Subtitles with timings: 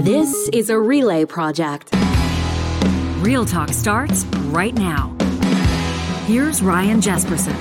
[0.00, 1.94] This is a relay project.
[3.18, 5.14] Real Talk starts right now.
[6.24, 7.54] Here's Ryan Jespersen.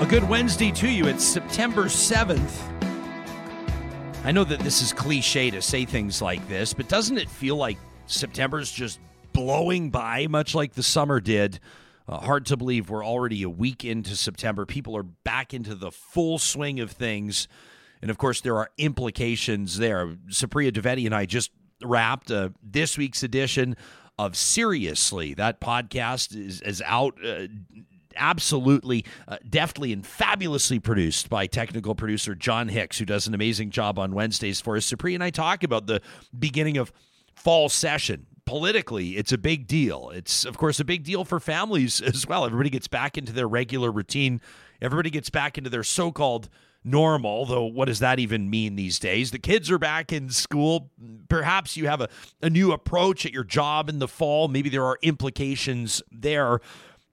[0.00, 1.06] A good Wednesday to you.
[1.06, 2.60] It's September 7th.
[4.24, 7.54] I know that this is cliche to say things like this, but doesn't it feel
[7.54, 8.98] like September's just
[9.36, 11.60] blowing by, much like the summer did?
[12.08, 14.64] Uh, hard to believe we're already a week into September.
[14.64, 17.46] People are back into the full swing of things.
[18.00, 20.06] And of course, there are implications there.
[20.30, 21.50] Supriya Dwivedi and I just
[21.84, 23.76] wrapped uh, this week's edition
[24.18, 25.34] of Seriously.
[25.34, 27.14] That podcast is, is out.
[27.22, 27.48] Uh,
[28.18, 33.68] absolutely uh, deftly and fabulously produced by technical producer John Hicks, who does an amazing
[33.68, 34.90] job on Wednesdays for us.
[34.90, 36.00] Supriya and I talk about the
[36.38, 36.90] beginning of
[37.34, 38.24] fall session.
[38.46, 40.10] Politically, it's a big deal.
[40.14, 42.44] It's, of course, a big deal for families as well.
[42.44, 44.40] Everybody gets back into their regular routine,
[44.80, 46.48] everybody gets back into their so called
[46.86, 49.32] normal, though what does that even mean these days?
[49.32, 50.90] The kids are back in school.
[51.28, 52.08] Perhaps you have a,
[52.40, 54.46] a new approach at your job in the fall.
[54.48, 56.60] Maybe there are implications there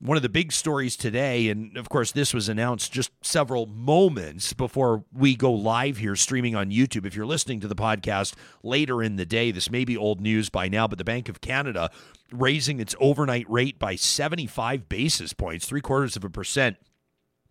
[0.03, 4.51] one of the big stories today, and of course, this was announced just several moments
[4.51, 7.05] before we go live here streaming on YouTube.
[7.05, 10.49] If you're listening to the podcast later in the day, this may be old news
[10.49, 11.89] by now, but the Bank of Canada
[12.33, 16.75] raising its overnight rate by 75 basis points, three quarters of a percent.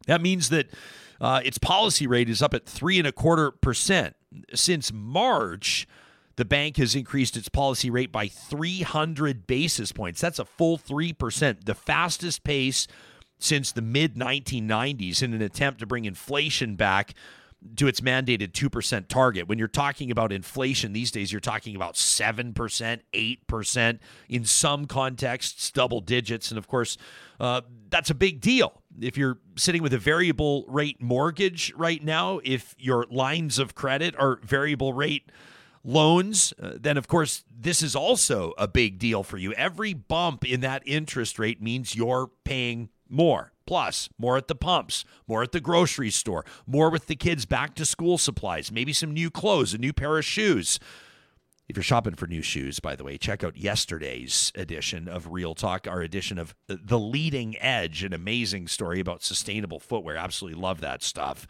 [0.06, 0.68] That means that
[1.22, 4.14] uh, its policy rate is up at three and a quarter percent.
[4.54, 5.86] Since March,
[6.36, 10.20] the bank has increased its policy rate by 300 basis points.
[10.20, 12.86] That's a full 3%, the fastest pace
[13.38, 17.14] since the mid 1990s in an attempt to bring inflation back
[17.76, 19.48] to its mandated 2% target.
[19.48, 22.54] When you're talking about inflation these days, you're talking about 7%,
[23.12, 26.50] 8%, in some contexts, double digits.
[26.50, 26.96] And of course,
[27.38, 28.82] uh, that's a big deal.
[29.00, 34.14] If you're sitting with a variable rate mortgage right now, if your lines of credit
[34.18, 35.30] are variable rate
[35.84, 39.52] loans, uh, then of course this is also a big deal for you.
[39.54, 43.52] Every bump in that interest rate means you're paying more.
[43.64, 47.74] Plus, more at the pumps, more at the grocery store, more with the kids' back
[47.76, 50.80] to school supplies, maybe some new clothes, a new pair of shoes.
[51.68, 55.54] If you're shopping for new shoes, by the way, check out yesterday's edition of Real
[55.54, 60.16] Talk, our edition of The Leading Edge, an amazing story about sustainable footwear.
[60.16, 61.46] Absolutely love that stuff.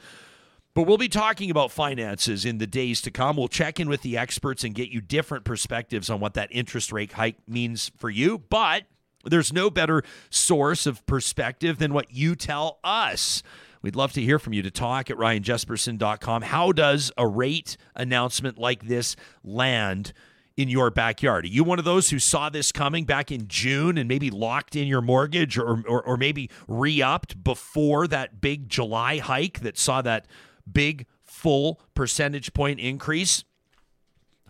[0.75, 3.37] But we'll be talking about finances in the days to come.
[3.37, 6.93] We'll check in with the experts and get you different perspectives on what that interest
[6.93, 8.38] rate hike means for you.
[8.38, 8.84] But
[9.25, 13.43] there's no better source of perspective than what you tell us.
[13.82, 16.43] We'd love to hear from you to talk at ryanjespersen.com.
[16.43, 20.12] How does a rate announcement like this land
[20.56, 21.44] in your backyard?
[21.44, 24.77] Are you one of those who saw this coming back in June and maybe locked
[24.77, 29.77] in your mortgage or, or, or maybe re upped before that big July hike that
[29.77, 30.27] saw that
[30.71, 33.45] big full percentage point increase,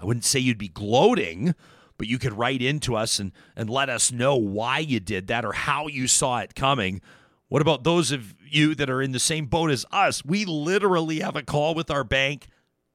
[0.00, 1.54] I wouldn't say you'd be gloating,
[1.96, 5.44] but you could write into us and, and let us know why you did that
[5.44, 7.00] or how you saw it coming.
[7.48, 10.24] What about those of you that are in the same boat as us?
[10.24, 12.48] We literally have a call with our bank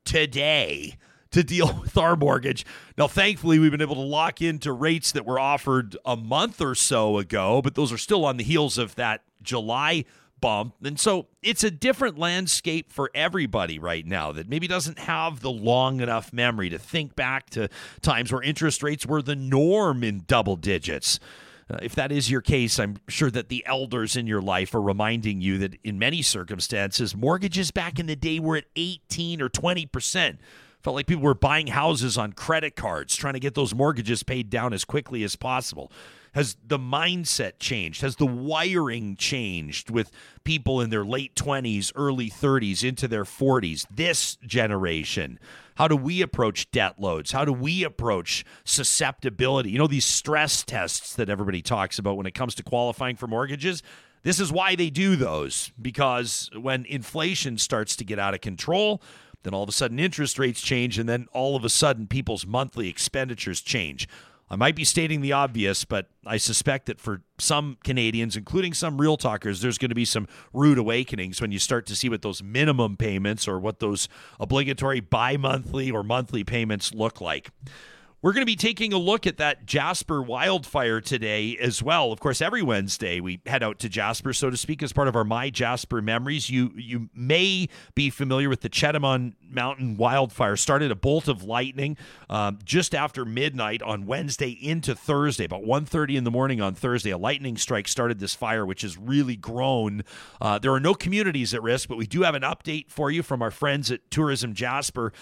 [0.03, 0.97] today
[1.31, 2.65] to deal with our mortgage.
[2.97, 6.75] Now, thankfully, we've been able to lock into rates that were offered a month or
[6.75, 10.05] so ago, but those are still on the heels of that July
[10.39, 10.75] bump.
[10.83, 15.51] And so it's a different landscape for everybody right now that maybe doesn't have the
[15.51, 17.69] long enough memory to think back to
[18.01, 21.19] times where interest rates were the norm in double digits.
[21.69, 24.81] Uh, if that is your case, I'm sure that the elders in your life are
[24.81, 29.49] reminding you that in many circumstances, mortgages back in the day were at 18 or
[29.49, 30.39] 20 percent.
[30.81, 34.49] Felt like people were buying houses on credit cards, trying to get those mortgages paid
[34.49, 35.91] down as quickly as possible.
[36.37, 38.01] Has the mindset changed?
[38.01, 40.11] Has the wiring changed with
[40.43, 43.87] people in their late 20s, early 30s, into their 40s?
[43.89, 45.39] This generation.
[45.77, 47.31] How do we approach debt loads?
[47.31, 49.71] How do we approach susceptibility?
[49.71, 53.25] You know, these stress tests that everybody talks about when it comes to qualifying for
[53.25, 53.81] mortgages.
[54.21, 59.01] This is why they do those, because when inflation starts to get out of control,
[59.41, 62.45] then all of a sudden interest rates change, and then all of a sudden people's
[62.45, 64.07] monthly expenditures change.
[64.49, 68.99] I might be stating the obvious, but I suspect that for some Canadians, including some
[68.99, 72.21] real talkers, there's going to be some rude awakenings when you start to see what
[72.21, 74.07] those minimum payments or what those
[74.39, 77.49] obligatory bi monthly or monthly payments look like.
[78.19, 82.11] We're going to be taking a look at that Jasper wildfire today as well.
[82.11, 85.15] Of course, every Wednesday we head out to Jasper, so to speak, as part of
[85.15, 86.49] our My Jasper memories.
[86.49, 90.55] You you may be familiar with the Chetamon Mountain wildfire.
[90.55, 91.95] Started a bolt of lightning
[92.27, 97.11] um, just after midnight on Wednesday into Thursday, about 1.30 in the morning on Thursday.
[97.11, 100.03] A lightning strike started this fire, which has really grown.
[100.41, 103.21] Uh, there are no communities at risk, but we do have an update for you
[103.21, 105.13] from our friends at Tourism Jasper.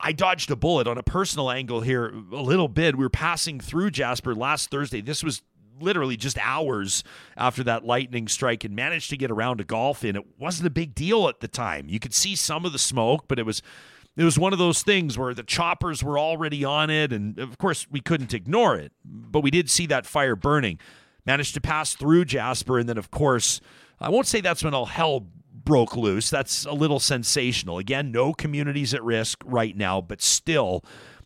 [0.00, 2.96] I dodged a bullet on a personal angle here a little bit.
[2.96, 5.00] We were passing through Jasper last Thursday.
[5.00, 5.42] This was
[5.80, 7.04] literally just hours
[7.36, 10.16] after that lightning strike and managed to get around to golf in.
[10.16, 11.88] It wasn't a big deal at the time.
[11.88, 13.62] You could see some of the smoke, but it was
[14.16, 17.56] it was one of those things where the choppers were already on it and of
[17.58, 18.92] course we couldn't ignore it.
[19.04, 20.80] But we did see that fire burning.
[21.24, 23.60] Managed to pass through Jasper and then of course
[24.00, 25.26] I won't say that's when all hell
[25.68, 26.30] broke loose.
[26.30, 27.76] That's a little sensational.
[27.76, 30.82] Again, no communities at risk right now, but still,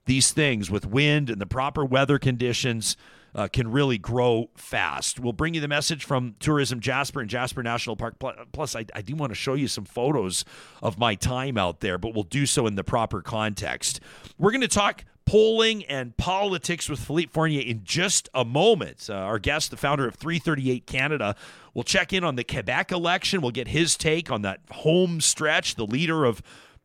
[0.06, 2.96] these things with wind and the proper weather conditions.
[3.34, 5.18] Uh, can really grow fast.
[5.18, 8.16] We'll bring you the message from Tourism Jasper and Jasper National Park.
[8.52, 10.44] Plus, I, I do want to show you some photos
[10.82, 14.00] of my time out there, but we'll do so in the proper context.
[14.36, 19.08] We're going to talk polling and politics with Philippe Fournier in just a moment.
[19.08, 21.34] Uh, our guest, the founder of 338 Canada,
[21.74, 23.40] will check in on the Quebec election.
[23.40, 26.42] We'll get his take on that home stretch, the leader of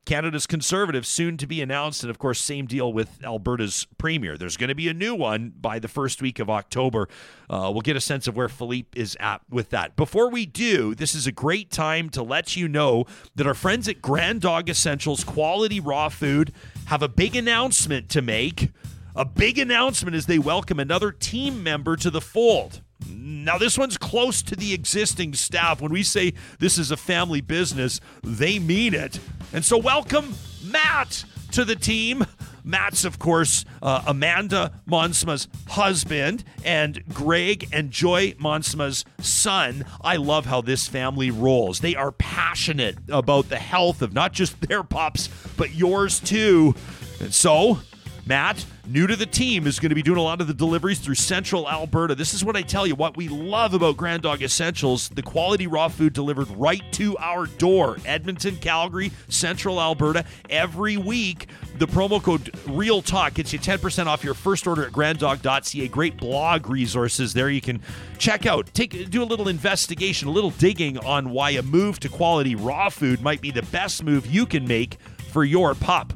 [0.07, 2.01] Canada's Conservatives soon to be announced.
[2.01, 4.37] And of course, same deal with Alberta's Premier.
[4.37, 7.09] There's going to be a new one by the first week of October.
[7.49, 9.97] Uh, we'll get a sense of where Philippe is at with that.
[9.97, 13.05] Before we do, this is a great time to let you know
[13.35, 16.53] that our friends at Grand Dog Essentials Quality Raw Food
[16.85, 18.69] have a big announcement to make.
[19.13, 22.81] A big announcement as they welcome another team member to the fold.
[23.09, 25.81] Now, this one's close to the existing staff.
[25.81, 29.19] When we say this is a family business, they mean it.
[29.53, 32.25] And so, welcome Matt to the team.
[32.63, 39.85] Matt's, of course, uh, Amanda Monsma's husband and Greg and Joy Monsma's son.
[40.01, 41.79] I love how this family rolls.
[41.79, 46.75] They are passionate about the health of not just their pups, but yours too.
[47.21, 47.79] And so,
[48.27, 50.99] Matt, new to the team, is going to be doing a lot of the deliveries
[50.99, 52.13] through central Alberta.
[52.13, 55.65] This is what I tell you what we love about Grand Dog Essentials the quality
[55.65, 57.97] raw food delivered right to our door.
[58.05, 61.47] Edmonton, Calgary, central Alberta, every week.
[61.77, 65.87] The promo code Real Talk gets you 10% off your first order at granddog.ca.
[65.87, 67.81] Great blog resources there you can
[68.17, 68.73] check out.
[68.73, 72.89] Take do a little investigation, a little digging on why a move to quality raw
[72.89, 74.97] food might be the best move you can make
[75.31, 76.13] for your pup.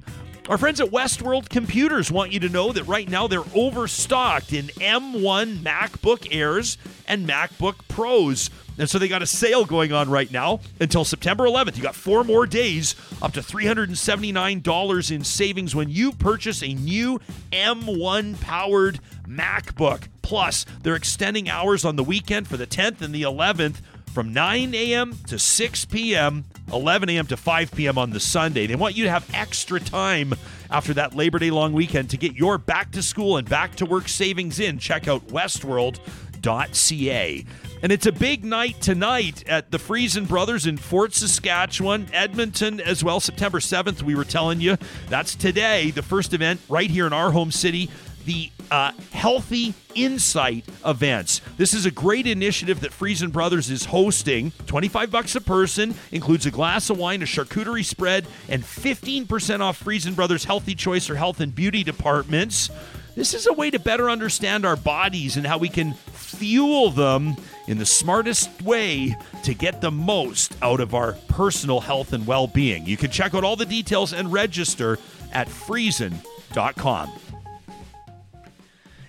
[0.50, 4.66] Our friends at Westworld Computers want you to know that right now they're overstocked in
[4.68, 8.50] M1 MacBook Airs and MacBook Pros.
[8.80, 11.78] And so they got a sale going on right now until September 11th.
[11.78, 17.22] You got four more days, up to $379 in savings when you purchase a new
[17.52, 20.08] M1 powered MacBook.
[20.24, 24.75] Plus, they're extending hours on the weekend for the 10th and the 11th from 9
[24.75, 25.18] a.m.
[25.28, 27.25] to 6 p.m., 11 a.m.
[27.28, 27.98] to 5 p.m.
[27.98, 28.68] on the Sunday.
[28.68, 30.34] They want you to have extra time
[30.69, 33.86] after that Labor Day long weekend to get your back to school and back to
[33.86, 34.78] work savings in.
[34.78, 37.46] Check out westworld.ca.
[37.84, 43.04] And it's a big night tonight at the Freson Brothers in Fort Saskatchewan, Edmonton as
[43.04, 43.19] well.
[43.19, 44.78] September 7th, we were telling you.
[45.10, 47.90] That's today, the first event right here in our home city
[48.25, 51.41] the uh, Healthy Insight events.
[51.57, 54.51] This is a great initiative that Freson Brothers is hosting.
[54.65, 59.77] 25 bucks a person, includes a glass of wine, a charcuterie spread, and 15% off
[59.77, 62.69] Freson Brothers Healthy Choice or Health and Beauty departments.
[63.13, 67.35] This is a way to better understand our bodies and how we can fuel them
[67.68, 69.13] in the smartest way
[69.44, 72.85] to get the most out of our personal health and well being.
[72.85, 74.97] You can check out all the details and register
[75.33, 77.11] at friesen.com.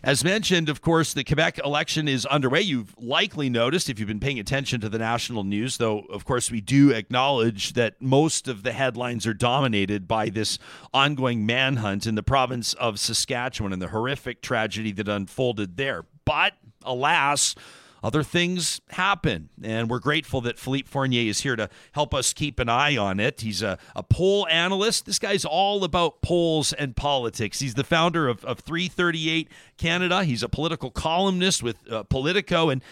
[0.04, 2.60] As mentioned, of course, the Quebec election is underway.
[2.60, 6.50] You've likely noticed if you've been paying attention to the national news, though, of course,
[6.50, 10.58] we do acknowledge that most of the headlines are dominated by this
[10.92, 16.04] ongoing manhunt in the province of Saskatchewan and the horrific tragedy that unfolded there.
[16.24, 16.54] But
[16.84, 17.54] alas,
[18.02, 19.48] other things happen.
[19.62, 23.20] And we're grateful that Philippe Fournier is here to help us keep an eye on
[23.20, 23.42] it.
[23.42, 25.06] He's a, a poll analyst.
[25.06, 27.60] This guy's all about polls and politics.
[27.60, 30.24] He's the founder of, of 338 Canada.
[30.24, 32.70] He's a political columnist with uh, Politico.
[32.70, 32.82] And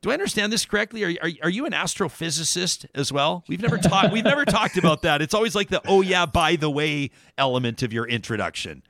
[0.00, 1.04] do I understand this correctly?
[1.04, 3.44] Are, are, are you an astrophysicist as well?
[3.48, 4.12] We've never talked.
[4.12, 5.22] We've never talked about that.
[5.22, 8.82] It's always like the oh yeah, by the way element of your introduction.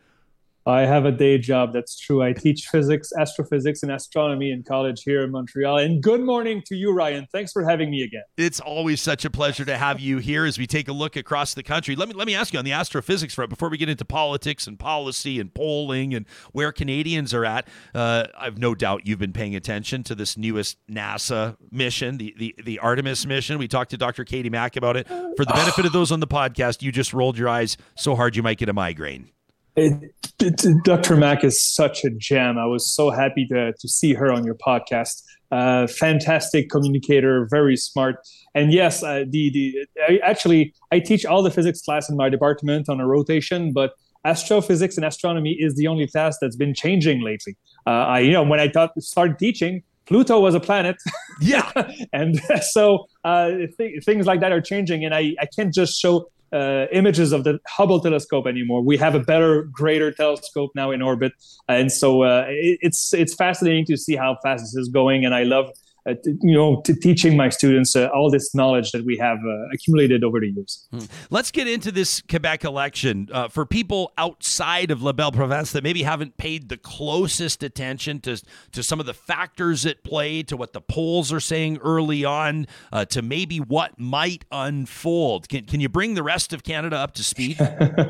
[0.66, 1.72] I have a day job.
[1.72, 2.22] That's true.
[2.22, 5.78] I teach physics, astrophysics, and astronomy in college here in Montreal.
[5.78, 7.26] And good morning to you, Ryan.
[7.32, 8.24] Thanks for having me again.
[8.36, 11.54] It's always such a pleasure to have you here as we take a look across
[11.54, 11.96] the country.
[11.96, 14.66] Let me let me ask you on the astrophysics front before we get into politics
[14.66, 17.66] and policy and polling and where Canadians are at.
[17.94, 22.54] Uh, I've no doubt you've been paying attention to this newest NASA mission, the the
[22.62, 23.58] the Artemis mission.
[23.58, 24.24] We talked to Dr.
[24.24, 25.08] Katie Mack about it.
[25.08, 28.36] For the benefit of those on the podcast, you just rolled your eyes so hard
[28.36, 29.30] you might get a migraine.
[29.78, 31.16] It, it, Dr.
[31.16, 32.58] Mack is such a gem.
[32.58, 35.22] I was so happy to, to see her on your podcast.
[35.50, 38.16] Uh, fantastic communicator, very smart.
[38.54, 42.28] And yes, uh, the the I, actually I teach all the physics class in my
[42.28, 43.92] department on a rotation, but
[44.24, 47.56] astrophysics and astronomy is the only class that's been changing lately.
[47.86, 50.96] Uh, I you know when I thought started teaching, Pluto was a planet.
[51.40, 51.70] Yeah,
[52.12, 56.28] and so uh, th- things like that are changing, and I I can't just show
[56.52, 58.82] uh, images of the Hubble telescope anymore.
[58.82, 61.32] We have a better, greater telescope now in orbit,
[61.68, 65.24] and so uh, it, it's it's fascinating to see how fast this is going.
[65.24, 65.70] And I love
[66.08, 69.68] uh, you know, to teaching my students uh, all this knowledge that we have uh,
[69.72, 70.86] accumulated over the years.
[70.90, 71.00] Hmm.
[71.30, 75.84] Let's get into this Quebec election uh, for people outside of La Belle Province that
[75.84, 78.40] maybe haven't paid the closest attention to
[78.72, 82.66] to some of the factors at play, to what the polls are saying early on,
[82.92, 85.48] uh, to maybe what might unfold.
[85.48, 87.58] Can can you bring the rest of Canada up to speed?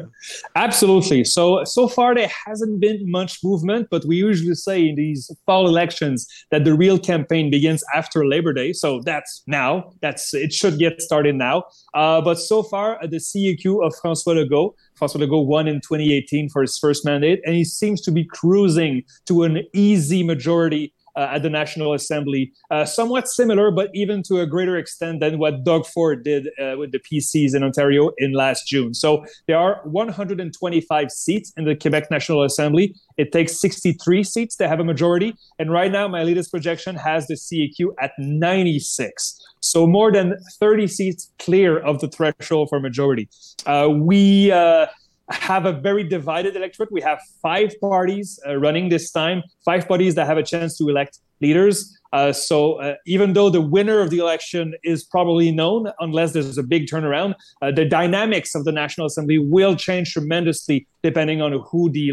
[0.55, 1.25] Absolutely.
[1.25, 5.67] So so far there hasn't been much movement, but we usually say in these fall
[5.67, 8.73] elections that the real campaign begins after Labor Day.
[8.73, 9.93] So that's now.
[10.01, 11.65] That's it should get started now.
[11.95, 16.49] Uh, but so far, uh, the CAQ of François Legault, François Legault won in 2018
[16.49, 21.35] for his first mandate, and he seems to be cruising to an easy majority uh,
[21.35, 25.65] at the National Assembly, uh, somewhat similar, but even to a greater extent than what
[25.65, 28.95] Doug Ford did uh, with the PCs in Ontario in last June.
[28.95, 32.95] So there are 125 seats in the Quebec National Assembly.
[33.17, 35.35] It takes 63 seats to have a majority.
[35.59, 39.45] And right now, my latest projection has the CAQ at 96.
[39.61, 43.29] So more than 30 seats clear of the threshold for majority.
[43.67, 44.87] Uh, we uh,
[45.31, 46.91] have a very divided electorate.
[46.91, 50.89] We have five parties uh, running this time, five parties that have a chance to
[50.89, 51.95] elect leaders.
[52.13, 56.57] Uh, so uh, even though the winner of the election is probably known, unless there's
[56.57, 61.53] a big turnaround, uh, the dynamics of the National Assembly will change tremendously depending on
[61.71, 62.11] who the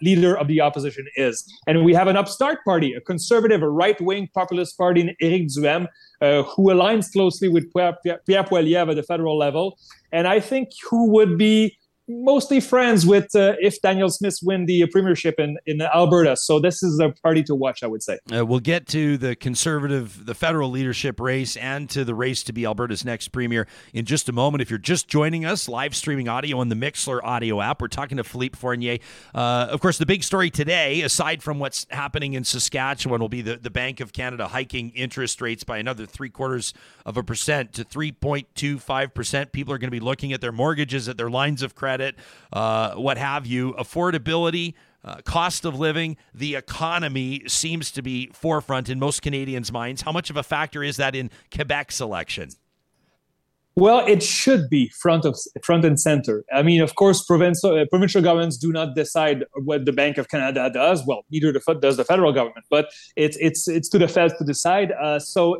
[0.00, 1.44] leader of the opposition is.
[1.66, 5.88] And we have an upstart party, a conservative, a right-wing populist party in Éric Duhaime,
[6.20, 9.76] uh, who aligns closely with Pierre, Pierre Poilievre at the federal level.
[10.12, 11.76] And I think who would be
[12.12, 16.36] mostly friends with uh, if Danielle Smith win the premiership in, in Alberta.
[16.36, 18.18] So this is a party to watch, I would say.
[18.34, 22.52] Uh, we'll get to the conservative, the federal leadership race, and to the race to
[22.52, 24.62] be Alberta's next premier in just a moment.
[24.62, 28.16] If you're just joining us, live streaming audio on the Mixlr audio app, we're talking
[28.16, 28.98] to Philippe Fournier.
[29.34, 33.42] Uh, of course, the big story today, aside from what's happening in Saskatchewan, will be
[33.42, 36.74] the, the Bank of Canada hiking interest rates by another three quarters
[37.06, 39.52] of a percent to 3.25%.
[39.52, 42.16] People are going to be looking at their mortgages, at their lines of credit credit,
[42.52, 43.74] uh, what have you.
[43.74, 50.02] Affordability, uh, cost of living, the economy seems to be forefront in most Canadians' minds.
[50.02, 52.50] How much of a factor is that in Quebec's election?
[53.74, 56.44] Well, it should be front of front and center.
[56.52, 60.28] I mean, of course, provincial uh, provincial governments do not decide what the Bank of
[60.28, 61.02] Canada does.
[61.06, 64.44] Well, neither the, does the federal government, but it's it's it's to the Fed to
[64.44, 64.92] decide.
[64.92, 65.58] Uh, so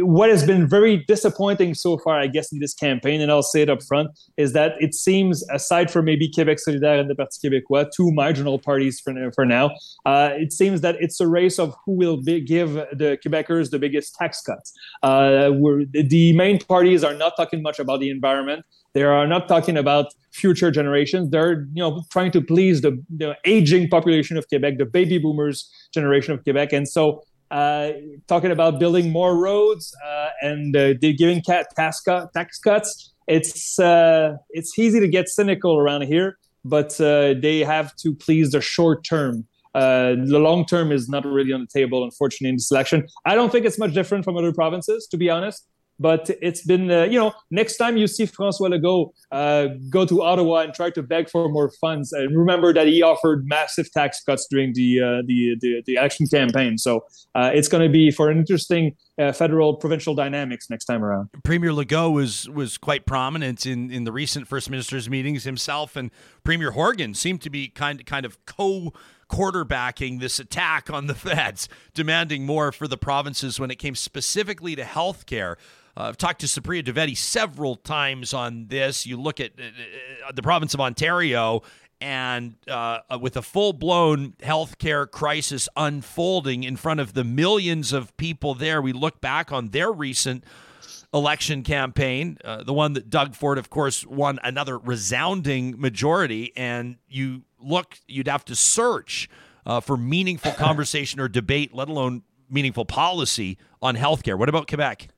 [0.00, 3.62] what has been very disappointing so far, I guess, in this campaign, and I'll say
[3.62, 7.38] it up front, is that it seems, aside from maybe Québec Solidaire and the Parti
[7.42, 9.70] Québécois, two marginal parties for, for now,
[10.06, 13.78] uh, it seems that it's a race of who will be, give the Quebecers the
[13.78, 14.72] biggest tax cuts.
[15.02, 15.50] Uh,
[15.92, 18.64] the main parties are not talking much about the environment.
[18.94, 21.30] They are not talking about future generations.
[21.30, 25.70] They're you know trying to please the, the aging population of Quebec, the baby boomers
[25.92, 27.90] generation of Quebec, and so uh,
[28.26, 33.12] talking about building more roads uh, and uh, giving tax, cut, tax cuts.
[33.26, 38.52] It's uh, it's easy to get cynical around here, but uh, they have to please
[38.52, 39.46] the short term.
[39.74, 43.06] Uh, the long term is not really on the table, unfortunately, in this election.
[43.26, 45.66] I don't think it's much different from other provinces, to be honest.
[46.00, 50.22] But it's been, uh, you know, next time you see Francois Legault uh, go to
[50.22, 54.22] Ottawa and try to beg for more funds, and remember that he offered massive tax
[54.22, 56.78] cuts during the uh, the, the, the election campaign.
[56.78, 61.04] So uh, it's going to be for an interesting uh, federal provincial dynamics next time
[61.04, 61.30] around.
[61.42, 65.44] Premier Legault was was quite prominent in in the recent First Ministers meetings.
[65.44, 66.10] Himself and
[66.44, 68.92] Premier Horgan seemed to be kind kind of co
[69.28, 74.74] quarterbacking this attack on the feds, demanding more for the provinces when it came specifically
[74.76, 75.56] to health care.
[75.98, 79.04] Uh, I've talked to Supriya Dwivedi several times on this.
[79.04, 79.64] You look at uh,
[80.28, 81.62] uh, the province of Ontario,
[82.00, 88.16] and uh, with a full blown healthcare crisis unfolding in front of the millions of
[88.16, 90.44] people there, we look back on their recent
[91.12, 96.98] election campaign, uh, the one that Doug Ford, of course, won another resounding majority, and
[97.08, 99.28] you look, you'd have to search
[99.66, 104.38] uh, for meaningful conversation or debate, let alone meaningful policy on healthcare.
[104.38, 105.08] What about Quebec?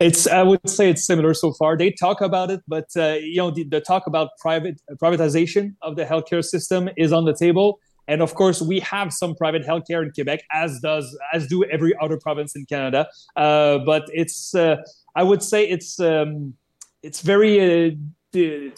[0.00, 1.76] It's I would say it's similar so far.
[1.76, 5.96] They talk about it, but uh, you know the, the, talk about private privatization of
[5.96, 7.78] the healthcare system is on the table.
[8.08, 11.94] And of course, we have some private healthcare in Quebec, as does as do every
[12.00, 13.08] other province in Canada.
[13.36, 14.76] Uh, but it's uh,
[15.14, 16.54] I would say it's um,
[17.02, 17.92] it's very
[18.34, 18.70] uh,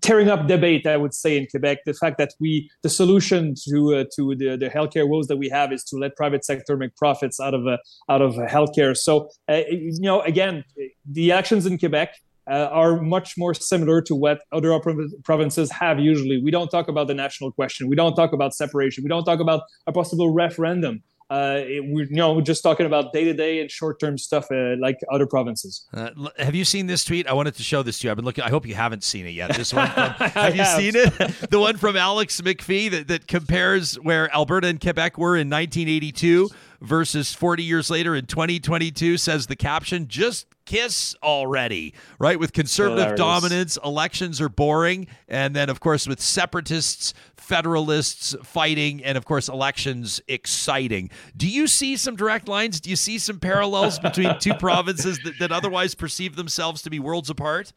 [0.00, 1.78] tearing up debate, I would say, in Quebec.
[1.86, 5.48] The fact that we, the solution to uh, to the, the healthcare woes that we
[5.48, 7.76] have is to let private sector make profits out of uh,
[8.08, 8.96] out of healthcare.
[8.96, 10.64] So, uh, you know, again,
[11.10, 12.14] the actions in Quebec.
[12.50, 14.76] Uh, are much more similar to what other
[15.22, 16.42] provinces have usually.
[16.42, 17.86] We don't talk about the national question.
[17.86, 19.04] We don't talk about separation.
[19.04, 23.12] We don't talk about a possible referendum uh, it, we're you know just talking about
[23.12, 25.86] day to day and short term stuff uh, like other provinces.
[25.94, 27.26] Uh, have you seen this tweet?
[27.28, 28.10] I wanted to show this to you.
[28.10, 28.42] I've been looking.
[28.42, 29.54] I hope you haven't seen it yet.
[29.54, 29.88] This one.
[29.88, 30.76] From, have you have.
[30.76, 31.50] seen it?
[31.50, 36.50] the one from Alex McPhee that, that compares where Alberta and Quebec were in 1982
[36.80, 39.16] versus 40 years later in 2022.
[39.16, 42.38] Says the caption just kiss already, right?
[42.38, 43.18] With conservative Hilarious.
[43.18, 45.08] dominance, elections are boring.
[45.28, 51.10] And then, of course, with separatists, federalists fighting, and of course, elections exciting.
[51.36, 52.80] Do you see some direct lines?
[52.80, 57.00] Do you see some parallels between two provinces that, that otherwise perceive themselves to be
[57.00, 57.72] worlds apart?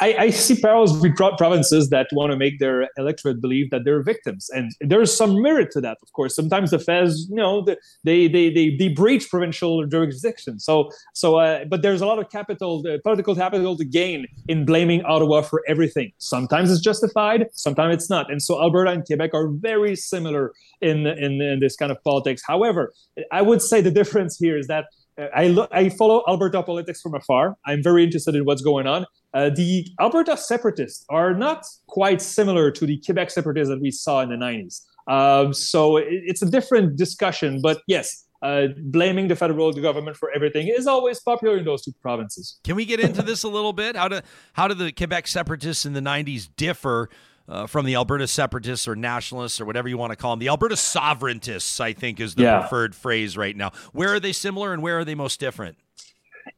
[0.00, 4.02] I, I, see parallels with provinces that want to make their electorate believe that they're
[4.02, 5.98] victims, and there's some merit to that.
[6.00, 7.64] Of course, sometimes the Feds, you know,
[8.04, 10.60] they they they, they breach provincial jurisdiction.
[10.60, 14.64] So so, uh, but there's a lot of capital, uh, political capital to gain in
[14.64, 16.12] blaming Ottawa for everything.
[16.18, 18.30] Sometimes it's justified, sometimes it's not.
[18.30, 22.42] And so Alberta and Quebec are very similar in in, in this kind of politics.
[22.46, 22.92] However,
[23.32, 24.84] I would say the difference here is that
[25.34, 27.56] I I follow Alberta politics from afar.
[27.66, 29.06] I'm very interested in what's going on.
[29.32, 34.20] Uh, the Alberta separatists are not quite similar to the Quebec separatists that we saw
[34.20, 34.82] in the 90s.
[35.06, 37.60] Um, so it, it's a different discussion.
[37.62, 41.92] But yes, uh, blaming the federal government for everything is always popular in those two
[42.00, 42.58] provinces.
[42.64, 43.96] Can we get into this a little bit?
[43.96, 44.20] How do
[44.54, 47.10] how do the Quebec separatists in the 90s differ
[47.50, 50.38] uh, from the Alberta separatists or nationalists or whatever you want to call them.
[50.38, 52.60] The Alberta sovereigntists, I think, is the yeah.
[52.60, 53.72] preferred phrase right now.
[53.92, 55.76] Where are they similar and where are they most different?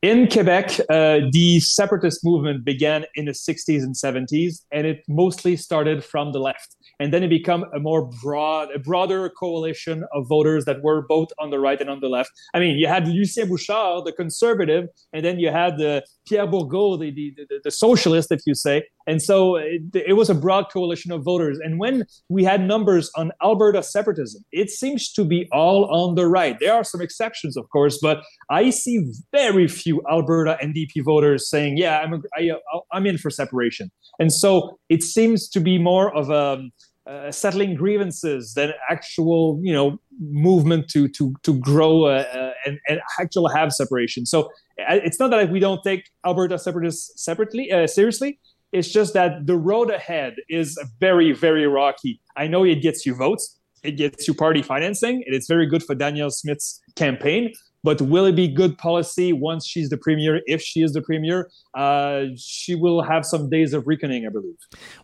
[0.01, 5.57] In Quebec, uh, the separatist movement began in the 60s and 70s, and it mostly
[5.57, 10.29] started from the left and then it became a more broad, a broader coalition of
[10.29, 12.31] voters that were both on the right and on the left.
[12.55, 17.01] I mean, you had Lucien Bouchard, the conservative, and then you had the Pierre Bourgault,
[17.01, 18.85] the, the, the, the socialist, if you say.
[19.07, 21.59] And so it, it, was a broad coalition of voters.
[21.59, 26.27] And when we had numbers on Alberta separatism, it seems to be all on the
[26.27, 26.59] right.
[26.61, 31.77] There are some exceptions, of course, but I see very few Alberta NDP voters saying,
[31.77, 32.51] "Yeah, I'm a, I,
[32.93, 36.63] I'm in for separation." And so it seems to be more of a
[37.05, 42.79] uh, settling grievances than actual you know movement to to to grow uh, uh, and,
[42.89, 44.45] and actually have separation so
[44.89, 48.39] uh, it's not that we don't take alberta separatists separately uh, seriously
[48.73, 53.15] it's just that the road ahead is very very rocky i know it gets you
[53.15, 57.53] votes it gets you party financing and it's very good for danielle smith's campaign
[57.85, 60.41] but will it be good policy once she's the premier?
[60.47, 64.57] If she is the premier, uh, she will have some days of reckoning, I believe.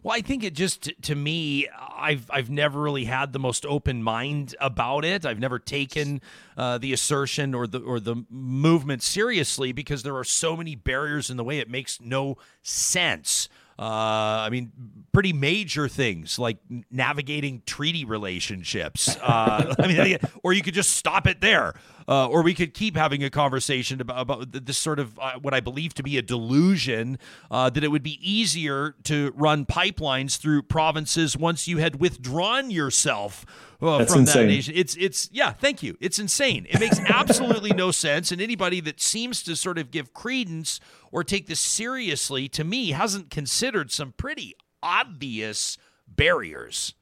[0.02, 4.02] Well, I think it just to me, I've I've never really had the most open
[4.02, 5.26] mind about it.
[5.26, 6.20] I've never taken
[6.56, 11.30] uh, the assertion or the or the movement seriously because there are so many barriers
[11.30, 11.58] in the way.
[11.58, 13.48] It makes no sense.
[13.78, 14.72] Uh, I mean,
[15.12, 16.58] pretty major things like
[16.90, 19.16] navigating treaty relationships.
[19.22, 21.74] Uh, I mean, or you could just stop it there,
[22.08, 25.52] uh, or we could keep having a conversation about, about this sort of uh, what
[25.52, 27.18] I believe to be a delusion
[27.50, 32.70] uh, that it would be easier to run pipelines through provinces once you had withdrawn
[32.70, 33.44] yourself
[33.82, 34.42] uh, from insane.
[34.42, 34.74] that nation.
[34.76, 35.96] It's it's yeah, thank you.
[36.00, 36.66] It's insane.
[36.70, 40.80] It makes absolutely no sense, and anybody that seems to sort of give credence
[41.12, 46.94] or take this seriously, to me, hasn't considered some pretty obvious barriers.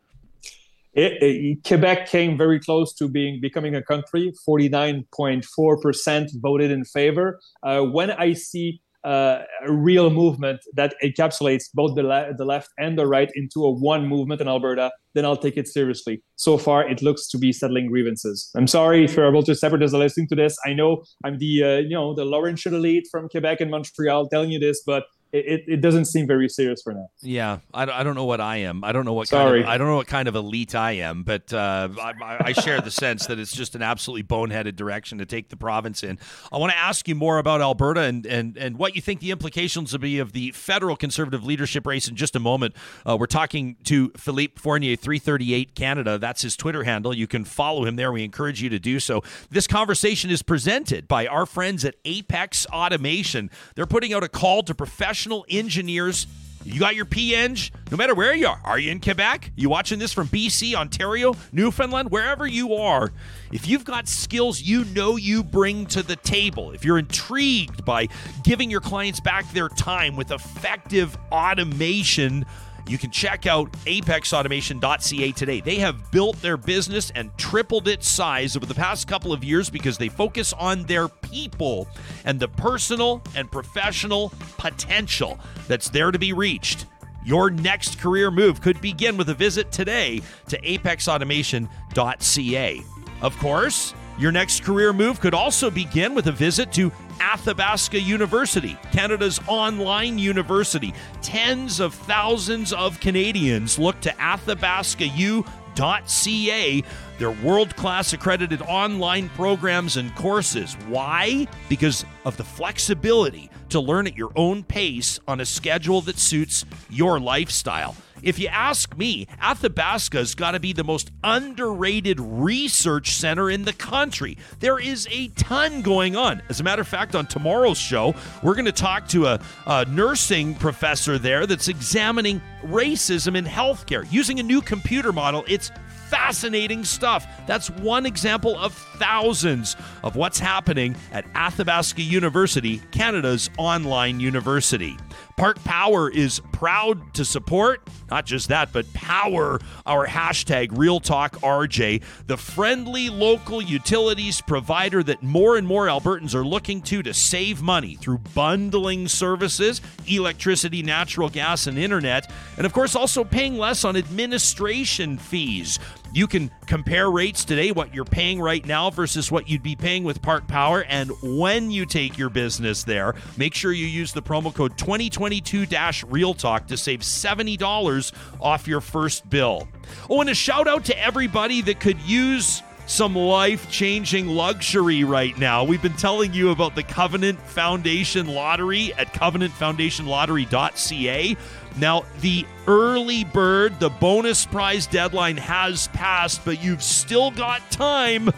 [0.97, 4.33] It, it, Quebec came very close to being becoming a country.
[4.45, 7.39] Forty nine point four percent voted in favor.
[7.63, 12.71] Uh, when I see uh, a real movement that encapsulates both the, le- the left
[12.77, 16.25] and the right into a one movement in Alberta, then I'll take it seriously.
[16.35, 18.51] So far, it looks to be settling grievances.
[18.57, 20.59] I'm sorry if you're able to separatists are listening to this.
[20.67, 24.51] I know I'm the uh, you know the Laurentian elite from Quebec and Montreal telling
[24.51, 27.09] you this, but it, it doesn't seem very serious for now.
[27.21, 28.85] Yeah, I, I don't know what I am.
[28.85, 29.61] I don't know what Sorry.
[29.61, 32.53] kind of, I don't know what kind of elite I am, but uh, I, I
[32.53, 36.19] share the sense that it's just an absolutely boneheaded direction to take the province in.
[36.53, 39.31] I want to ask you more about Alberta and, and, and what you think the
[39.31, 42.75] implications will be of the federal conservative leadership race in just a moment.
[43.05, 46.19] Uh, we're talking to Philippe Fournier, 338 Canada.
[46.19, 47.15] That's his Twitter handle.
[47.15, 48.13] You can follow him there.
[48.13, 49.23] We encourage you to do so.
[49.51, 53.51] This conversation is presented by our friends at Apex Automation.
[53.75, 55.16] They're putting out a call to professional
[55.49, 56.27] engineers.
[56.65, 57.57] You got your P-Eng,
[57.93, 58.61] no matter where you are.
[58.65, 59.53] Are you in Quebec?
[59.55, 63.13] You watching this from BC, Ontario, Newfoundland, wherever you are?
[63.53, 68.09] If you've got skills you know you bring to the table, if you're intrigued by
[68.43, 72.45] giving your clients back their time with effective automation,
[72.89, 75.61] you can check out apexautomation.ca today.
[75.61, 79.71] They have built their business and tripled its size over the past couple of years
[79.71, 81.89] because they focus on their people
[82.25, 86.87] and the personal and professional potential that's there to be reached.
[87.25, 92.83] Your next career move could begin with a visit today to apexautomation.ca.
[93.23, 98.79] Of course, your next career move could also begin with a visit to Athabasca University,
[98.93, 100.95] Canada's online university.
[101.23, 106.83] Tens of thousands of Canadians look to athabascau.ca,
[107.19, 110.75] their world class accredited online programs and courses.
[110.89, 111.47] Why?
[111.69, 116.65] Because of the flexibility to learn at your own pace on a schedule that suits
[116.89, 117.97] your lifestyle.
[118.23, 123.73] If you ask me, Athabasca's got to be the most underrated research center in the
[123.73, 124.39] country.
[124.61, 126.43] There is a ton going on.
[126.49, 129.85] As a matter of fact, on tomorrow's show, we're going to talk to a, a
[129.87, 135.45] nursing professor there that's examining racism in healthcare using a new computer model.
[135.47, 135.71] It's
[136.09, 137.27] fascinating stuff.
[137.47, 144.97] That's one example of thousands of what's happening at Athabasca University, Canada's online university.
[145.37, 151.33] Park Power is proud to support, not just that, but power our hashtag Real Talk
[151.43, 157.13] RJ, the friendly local utilities provider that more and more Albertans are looking to to
[157.13, 163.59] save money through bundling services, electricity, natural gas, and internet, and of course also paying
[163.59, 165.79] less on administration fees.
[166.17, 170.03] You can compare rates today, what you're paying right now versus what you'd be paying
[170.03, 170.83] with Park Power.
[170.89, 175.67] And when you take your business there, make sure you use the promo code 2022
[176.07, 179.69] Real Talk to save $70 off your first bill.
[180.09, 185.37] Oh, and a shout out to everybody that could use some life changing luxury right
[185.39, 185.65] now.
[185.65, 191.37] We've been telling you about the Covenant Foundation Lottery at covenantfoundationlottery.ca.
[191.79, 198.31] Now, the early bird, the bonus prize deadline has passed, but you've still got time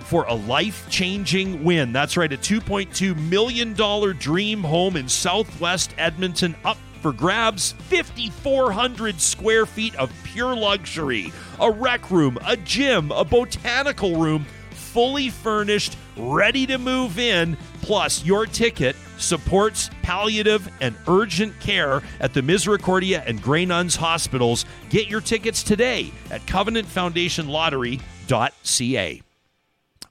[0.00, 1.92] for a life changing win.
[1.92, 3.72] That's right, a $2.2 million
[4.18, 11.70] dream home in southwest Edmonton up for grabs 5,400 square feet of pure luxury, a
[11.70, 17.58] rec room, a gym, a botanical room, fully furnished, ready to move in.
[17.82, 24.64] Plus, your ticket supports palliative and urgent care at the Misericordia and Grey Nuns hospitals.
[24.88, 29.22] Get your tickets today at covenantfoundationlottery.ca.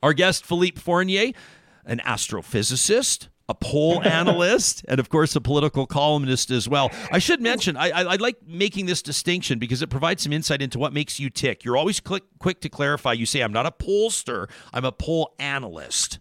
[0.04, 1.32] Our guest, Philippe Fournier,
[1.88, 6.92] an astrophysicist, a poll analyst, and of course, a political columnist as well.
[7.12, 10.62] I should mention, I, I, I, like making this distinction because it provides some insight
[10.62, 11.64] into what makes you tick.
[11.64, 13.14] You're always quick, quick to clarify.
[13.14, 16.20] You say, I'm not a pollster, I'm a poll analyst.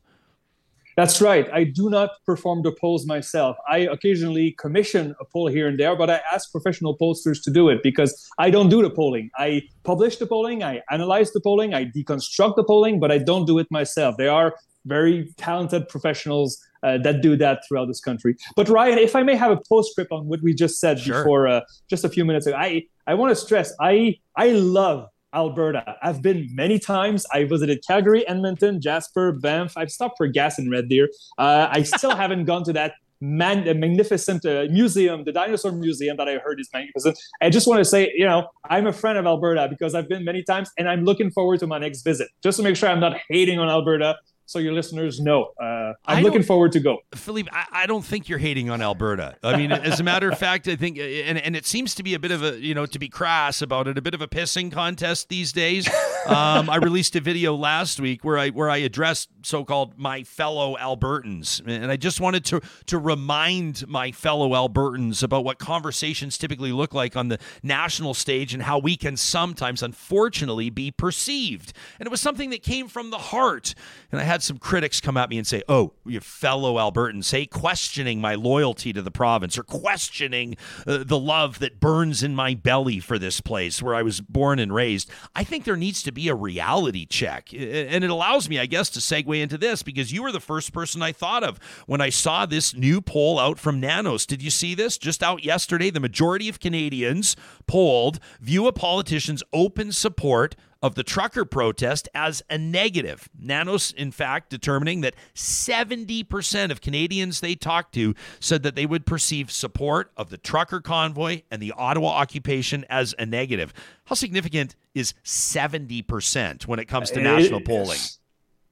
[0.96, 1.48] That's right.
[1.50, 3.56] I do not perform the polls myself.
[3.66, 7.70] I occasionally commission a poll here and there, but I ask professional pollsters to do
[7.70, 9.30] it because I don't do the polling.
[9.36, 13.46] I publish the polling, I analyze the polling, I deconstruct the polling, but I don't
[13.46, 14.16] do it myself.
[14.18, 14.54] There are
[14.84, 18.36] very talented professionals uh, that do that throughout this country.
[18.56, 21.22] But Ryan, if I may have a postscript on what we just said sure.
[21.22, 25.08] before, uh, just a few minutes ago, I I want to stress I I love
[25.34, 25.96] Alberta.
[26.02, 27.24] I've been many times.
[27.32, 29.76] I visited Calgary, Edmonton, Jasper, Banff.
[29.76, 31.08] I've stopped for gas in Red Deer.
[31.38, 36.28] Uh, I still haven't gone to that man, magnificent uh, museum, the dinosaur museum that
[36.28, 37.18] I heard is magnificent.
[37.40, 40.24] I just want to say, you know, I'm a friend of Alberta because I've been
[40.24, 42.28] many times, and I'm looking forward to my next visit.
[42.42, 44.16] Just to make sure I'm not hating on Alberta,
[44.52, 45.52] so your listeners know.
[45.60, 46.98] Uh, I'm looking forward to go.
[47.14, 49.36] Philippe, I, I, don't think you're hating on Alberta.
[49.42, 52.12] I mean, as a matter of fact, I think, and, and it seems to be
[52.12, 54.28] a bit of a, you know, to be crass about it, a bit of a
[54.28, 55.88] pissing contest these days.
[56.26, 60.76] Um, I released a video last week where I where I addressed so-called my fellow
[60.76, 66.70] Albertans, and I just wanted to to remind my fellow Albertans about what conversations typically
[66.70, 71.72] look like on the national stage and how we can sometimes, unfortunately, be perceived.
[71.98, 73.74] And it was something that came from the heart,
[74.12, 77.46] and I had some critics come at me and say, "Oh, you fellow Albertans, say
[77.46, 82.54] questioning my loyalty to the province or questioning uh, the love that burns in my
[82.54, 86.12] belly for this place where I was born and raised." I think there needs to
[86.12, 90.12] be a reality check, and it allows me, I guess, to segue into this because
[90.12, 93.58] you were the first person I thought of when I saw this new poll out
[93.58, 94.26] from Nanos.
[94.26, 94.98] Did you see this?
[94.98, 101.04] Just out yesterday, the majority of Canadians polled view a politician's open support of the
[101.04, 103.28] trucker protest as a negative.
[103.38, 109.06] Nanos, in fact, determining that 70% of Canadians they talked to said that they would
[109.06, 113.72] perceive support of the trucker convoy and the Ottawa occupation as a negative.
[114.06, 117.98] How significant is 70% when it comes to national polling?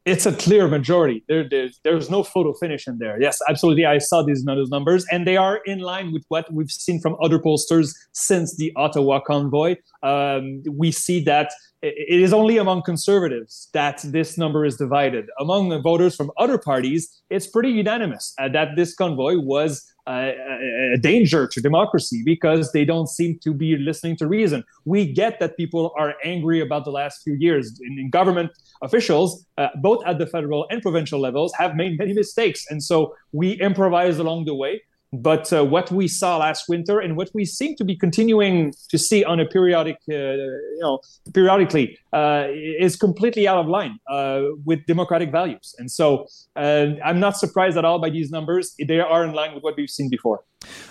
[0.07, 1.25] It's a clear majority.
[1.29, 3.21] There, there's, there's no photo finish in there.
[3.21, 3.85] Yes, absolutely.
[3.85, 7.39] I saw these numbers, and they are in line with what we've seen from other
[7.39, 9.77] pollsters since the Ottawa convoy.
[10.03, 15.27] Um, we see that it is only among conservatives that this number is divided.
[15.39, 20.94] Among the voters from other parties, it's pretty unanimous uh, that this convoy was uh,
[20.96, 24.64] a danger to democracy because they don't seem to be listening to reason.
[24.85, 27.81] We get that people are angry about the last few years.
[27.87, 28.51] In, in government
[28.83, 32.61] officials, uh, both at the federal and provincial levels, have made many mistakes.
[32.70, 34.83] And so we improvise along the way.
[35.12, 38.99] But uh, what we saw last winter and what we seem to be continuing to
[38.99, 41.01] see on a periodic, uh, you know,
[41.35, 42.46] periodically, uh,
[42.79, 45.75] is completely out of line uh, with democratic values.
[45.79, 48.77] And so uh, I'm not surprised at all by these numbers.
[48.79, 50.44] They are in line with what we've seen before.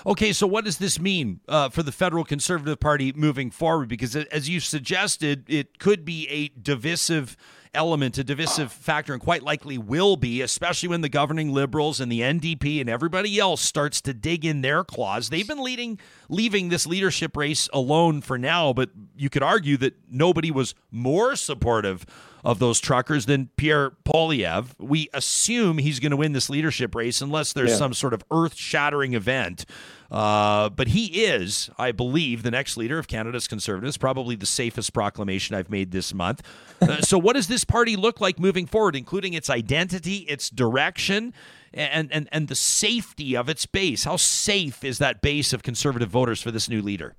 [0.05, 3.87] Okay, so what does this mean uh, for the federal Conservative Party moving forward?
[3.87, 7.37] Because as you suggested, it could be a divisive
[7.73, 12.11] element, a divisive factor, and quite likely will be, especially when the governing liberals and
[12.11, 15.29] the NDP and everybody else starts to dig in their claws.
[15.29, 19.95] They've been leading, leaving this leadership race alone for now, but you could argue that
[20.09, 22.05] nobody was more supportive
[22.43, 24.69] of those truckers than Pierre Poilievre.
[24.79, 27.77] We assume he's going to win this leadership race unless there's yeah.
[27.77, 29.65] some sort of earth shattering event.
[30.11, 34.91] Uh, but he is, I believe, the next leader of Canada's Conservatives, probably the safest
[34.91, 36.41] proclamation I've made this month.
[36.81, 41.33] Uh, so, what does this party look like moving forward, including its identity, its direction,
[41.73, 44.05] and, and, and the safety of its base?
[44.05, 47.15] How safe is that base of Conservative voters for this new leader?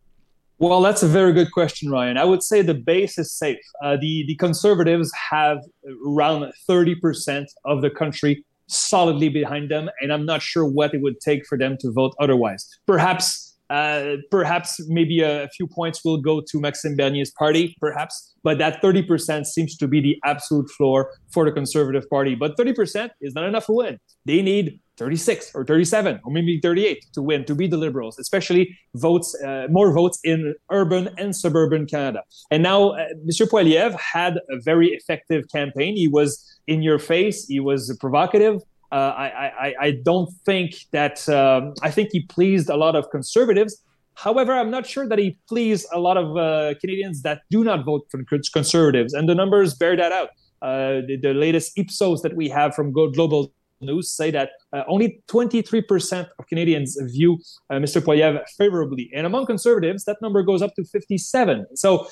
[0.60, 2.18] Well, that's a very good question, Ryan.
[2.18, 3.64] I would say the base is safe.
[3.82, 5.58] Uh, the the conservatives have
[6.06, 11.00] around thirty percent of the country solidly behind them, and I'm not sure what it
[11.00, 12.68] would take for them to vote otherwise.
[12.86, 13.48] Perhaps.
[13.70, 18.82] Uh, perhaps maybe a, few points will go to Maxime Bernier's party, perhaps, but that
[18.82, 22.34] 30% seems to be the absolute floor for the Conservative Party.
[22.34, 24.00] But 30% is not enough to win.
[24.24, 28.78] They need 36 or 37 or maybe 38 to win to be the liberals especially
[28.94, 32.22] votes uh, more votes in urban and suburban canada.
[32.50, 35.96] And now uh, mr poilievre had a very effective campaign.
[35.96, 36.30] He was
[36.66, 37.46] in your face.
[37.46, 38.56] He was provocative.
[38.92, 39.26] Uh, I,
[39.66, 43.82] I, I don't think that um, I think he pleased a lot of conservatives.
[44.14, 47.84] However, I'm not sure that he pleased a lot of uh, Canadians that do not
[47.84, 48.20] vote for
[48.52, 50.30] conservatives, and the numbers bear that out.
[50.60, 55.22] Uh, the, the, latest Ipsos that we have from Global News say that uh, only
[55.28, 57.38] 23% of Canadians view
[57.70, 58.00] uh, Mr.
[58.00, 59.10] Poilievre favorably.
[59.14, 61.66] And among conservatives, that number goes up to 57.
[61.74, 62.06] So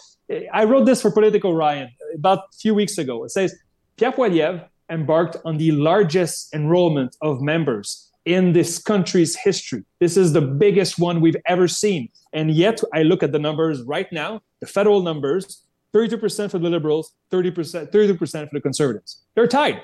[0.52, 3.24] I wrote this for Politico Ryan about a few weeks ago.
[3.24, 3.54] It says
[3.96, 9.84] Pierre Poilievre embarked on the largest enrollment of members in this country's history.
[10.00, 12.08] This is the biggest one we've ever seen.
[12.32, 16.68] And yet, I look at the numbers right now, the federal numbers 32% for the
[16.68, 19.24] Liberals, 30%, 32% for the Conservatives.
[19.34, 19.80] They're tied.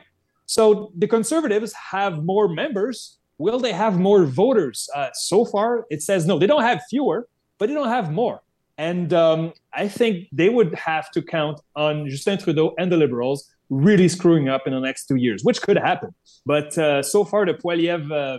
[0.46, 3.18] So the conservatives have more members.
[3.38, 4.88] Will they have more voters?
[4.94, 6.38] Uh, so far, it says no.
[6.38, 7.28] They don't have fewer,
[7.58, 8.42] but they don't have more.
[8.76, 13.48] And um, I think they would have to count on Justin Trudeau and the Liberals
[13.70, 16.14] really screwing up in the next two years, which could happen.
[16.44, 18.38] But uh, so far, the Poilievre uh,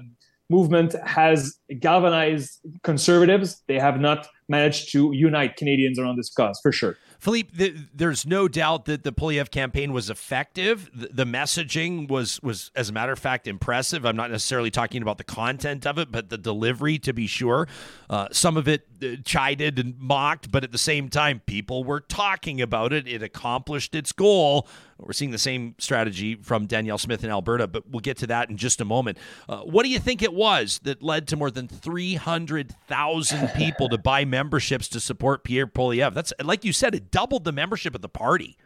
[0.50, 3.62] movement has galvanized conservatives.
[3.68, 6.98] They have not managed to unite Canadians around this cause, for sure.
[7.26, 10.92] Philippe, th- there's no doubt that the Poilievre campaign was effective.
[10.94, 14.06] The-, the messaging was was, as a matter of fact, impressive.
[14.06, 17.68] I'm not necessarily talking about the content of it, but the delivery, to be sure.
[18.12, 22.00] Uh, some of it uh, chided and mocked, but at the same time, people were
[22.00, 23.08] talking about it.
[23.08, 24.68] It accomplished its goal.
[24.98, 28.50] We're seeing the same strategy from Danielle Smith in Alberta, but we'll get to that
[28.50, 29.18] in just a moment.
[29.50, 33.98] Uh, what do you think it was that led to more than 300,000 people to
[33.98, 36.14] buy memberships to support Pierre Poilievre?
[36.14, 38.58] That's like you said, it doubled the membership of the party.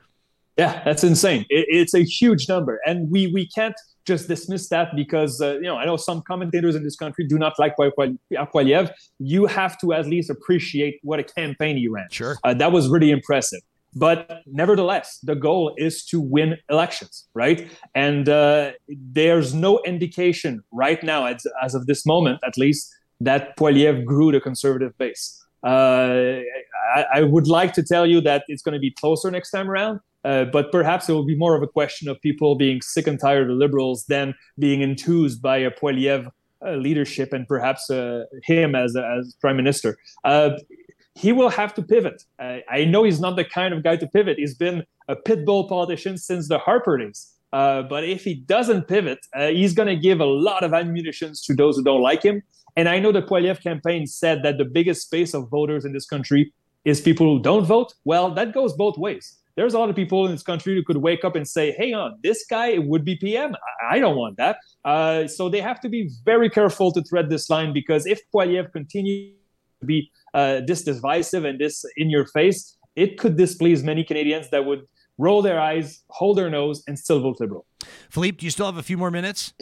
[0.57, 1.41] Yeah, that's insane.
[1.49, 5.67] It, it's a huge number, and we we can't just dismiss that because uh, you
[5.69, 8.91] know I know some commentators in this country do not like Poilievre.
[9.19, 12.07] You have to at least appreciate what a campaign he ran.
[12.11, 13.61] Sure, uh, that was really impressive.
[13.95, 17.59] But nevertheless, the goal is to win elections, right?
[17.95, 22.87] And uh, there's no indication right now, as, as of this moment at least,
[23.19, 25.43] that Poilievre grew the conservative base.
[25.63, 26.39] Uh,
[26.95, 29.69] I, I, would like to tell you that it's going to be closer next time
[29.69, 33.07] around, uh, but perhaps it will be more of a question of people being sick
[33.07, 36.31] and tired of liberals than being enthused by a Poilievre
[36.65, 37.89] uh, leadership and perhaps
[38.43, 39.97] him as, as prime minister.
[41.15, 42.23] He will have to pivot.
[42.39, 44.37] I, I, know he's not the kind of guy to pivot.
[44.37, 47.33] He's been a pit bull politician since the Harper days.
[47.51, 51.33] Uh, but if he doesn't pivot, uh, he's going to give a lot of ammunition
[51.43, 52.41] to those who don't like him.
[52.79, 56.05] And I know the Poilievre campaign said that the biggest space of voters in this
[56.05, 56.53] country
[56.85, 57.93] is people who don't vote.
[58.05, 59.37] Well, that goes both ways.
[59.57, 61.91] There's a lot of people in this country who could wake up and say, "Hey,
[61.91, 63.53] on this guy would be PM.
[63.91, 67.49] I don't want that." Uh, so they have to be very careful to tread this
[67.49, 69.35] line because if Poilievre continues
[69.81, 74.51] to be uh, this divisive and this in your face, it could displease many Canadians
[74.51, 74.87] that would
[75.17, 77.65] roll their eyes, hold their nose, and still vote Liberal.
[78.09, 79.53] Philippe, do you still have a few more minutes?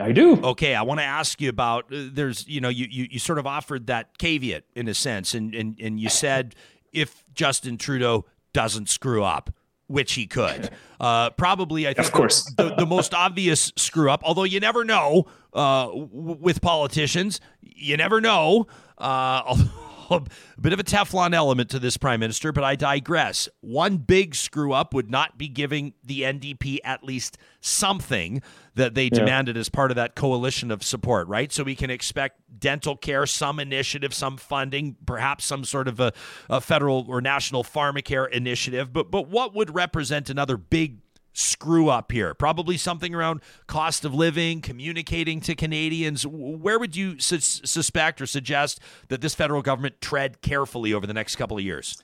[0.00, 0.36] I do.
[0.42, 3.38] Okay, I want to ask you about uh, there's you know you, you you sort
[3.38, 6.54] of offered that caveat in a sense, and and and you said
[6.92, 9.50] if Justin Trudeau doesn't screw up,
[9.86, 10.70] which he could.
[11.00, 14.20] Uh, probably, I think, of course, the, the, most obvious screw up.
[14.22, 18.66] Although you never know uh, w- with politicians, you never know.
[18.98, 19.56] Uh,
[20.10, 23.48] a bit of a Teflon element to this prime minister, but I digress.
[23.60, 28.42] One big screw up would not be giving the NDP at least something
[28.74, 29.18] that they yeah.
[29.18, 31.52] demanded as part of that coalition of support, right?
[31.52, 36.12] So we can expect dental care, some initiative, some funding, perhaps some sort of a,
[36.48, 38.92] a federal or national pharmacare initiative.
[38.92, 40.98] But but what would represent another big
[41.32, 42.34] screw up here?
[42.34, 46.26] Probably something around cost of living, communicating to Canadians.
[46.26, 51.14] Where would you su- suspect or suggest that this federal government tread carefully over the
[51.14, 52.02] next couple of years?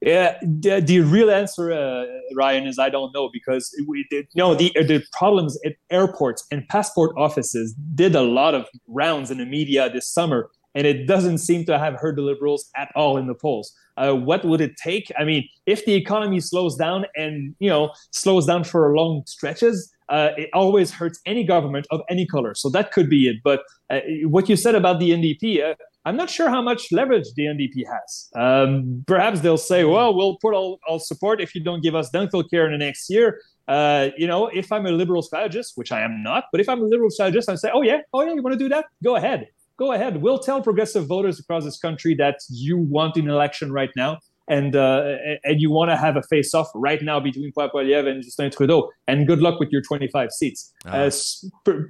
[0.00, 4.42] Yeah, the, the real answer, uh, Ryan, is I don't know because we did, you
[4.42, 9.38] know the the problems at airports and passport offices did a lot of rounds in
[9.38, 13.16] the media this summer, and it doesn't seem to have hurt the liberals at all
[13.16, 13.72] in the polls.
[13.96, 15.10] Uh, what would it take?
[15.18, 19.92] I mean, if the economy slows down and you know slows down for long stretches,
[20.08, 22.54] uh, it always hurts any government of any color.
[22.54, 23.36] So that could be it.
[23.42, 25.74] But uh, what you said about the NDP, uh,
[26.04, 28.28] I'm not sure how much leverage the NDP has.
[28.34, 32.10] Um, perhaps they'll say, "Well, we'll put all, all support if you don't give us
[32.10, 35.92] dental care in the next year." Uh, you know, if I'm a liberal strategist, which
[35.92, 38.34] I am not, but if I'm a liberal strategist, I say, "Oh yeah, oh yeah,
[38.34, 38.86] you want to do that?
[39.04, 39.48] Go ahead."
[39.82, 40.22] Go ahead.
[40.22, 44.18] We'll tell progressive voters across this country that you want an election right now,
[44.48, 48.50] and uh, and you want to have a face-off right now between Poilievre and Justin
[48.50, 48.90] Trudeau.
[49.08, 50.72] And good luck with your 25 seats.
[50.86, 51.10] Uh,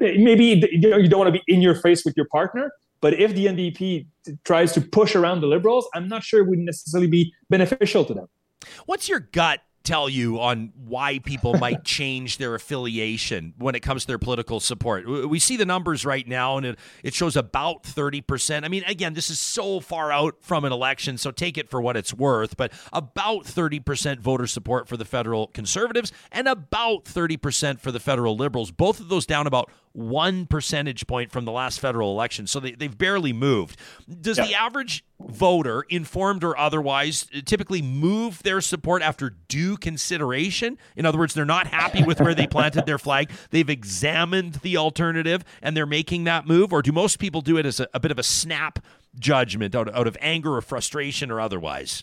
[0.01, 3.47] maybe you don't want to be in your face with your partner, but if the
[3.47, 4.07] NDP
[4.45, 8.15] tries to push around the Liberals, I'm not sure it would necessarily be beneficial to
[8.15, 8.29] them.
[8.87, 14.03] What's your gut tell you on why people might change their affiliation when it comes
[14.03, 15.07] to their political support.
[15.07, 18.65] We see the numbers right now, and it, it shows about 30%.
[18.65, 21.81] I mean, again, this is so far out from an election, so take it for
[21.81, 27.81] what it's worth, but about 30% voter support for the federal conservatives and about 30%
[27.81, 28.71] for the federal liberals.
[28.71, 32.47] Both of those down about one percentage point from the last federal election.
[32.47, 33.79] So they, they've barely moved.
[34.21, 34.47] Does yeah.
[34.47, 40.79] the average voter, informed or otherwise, typically move their support after due consideration?
[40.97, 43.31] In other words, they're not happy with where they planted their flag.
[43.51, 46.73] They've examined the alternative and they're making that move?
[46.73, 48.79] Or do most people do it as a, a bit of a snap
[49.19, 52.03] judgment out, out of anger or frustration or otherwise?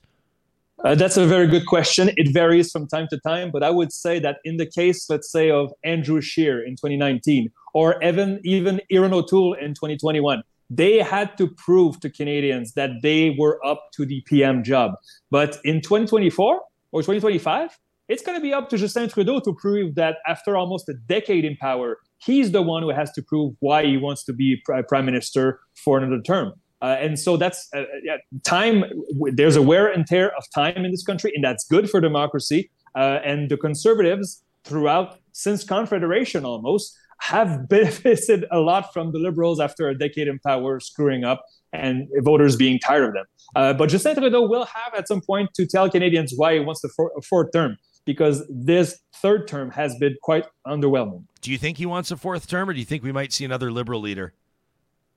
[0.85, 2.09] Uh, that's a very good question.
[2.15, 5.29] It varies from time to time, but I would say that in the case, let's
[5.29, 11.37] say, of Andrew Scheer in 2019, or even even Erin O'Toole in 2021, they had
[11.37, 14.93] to prove to Canadians that they were up to the PM job.
[15.29, 16.61] But in 2024
[16.91, 20.87] or 2025, it's going to be up to Justin Trudeau to prove that after almost
[20.87, 24.33] a decade in power, he's the one who has to prove why he wants to
[24.33, 26.53] be prime minister for another term.
[26.81, 28.85] Uh, and so that's uh, yeah, time.
[29.33, 32.71] There's a wear and tear of time in this country, and that's good for democracy.
[32.95, 39.59] Uh, and the conservatives, throughout since Confederation almost, have benefited a lot from the liberals
[39.59, 43.25] after a decade in power screwing up and voters being tired of them.
[43.55, 46.81] Uh, but Justin Trudeau will have at some point to tell Canadians why he wants
[46.81, 46.89] the
[47.23, 51.23] fourth term because this third term has been quite underwhelming.
[51.41, 53.45] Do you think he wants a fourth term, or do you think we might see
[53.45, 54.33] another liberal leader?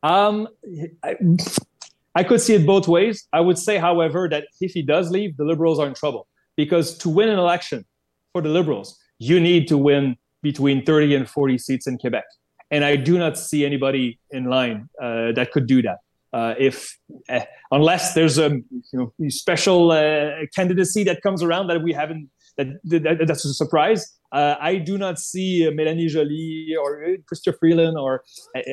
[0.03, 0.49] Um,
[1.03, 1.17] I,
[2.15, 3.27] I could see it both ways.
[3.33, 6.99] I would say, however, that if he does leave, the Liberals are in trouble because
[6.99, 7.85] to win an election
[8.33, 12.25] for the Liberals, you need to win between 30 and 40 seats in Quebec.
[12.71, 15.99] And I do not see anybody in line uh, that could do that.
[16.33, 21.83] Uh, if uh, unless there's a you know special uh, candidacy that comes around that
[21.83, 24.19] we haven't that, that that's a surprise.
[24.33, 28.25] Uh, I do not see uh, Mélanie Joly or uh, Chrystia Freeland or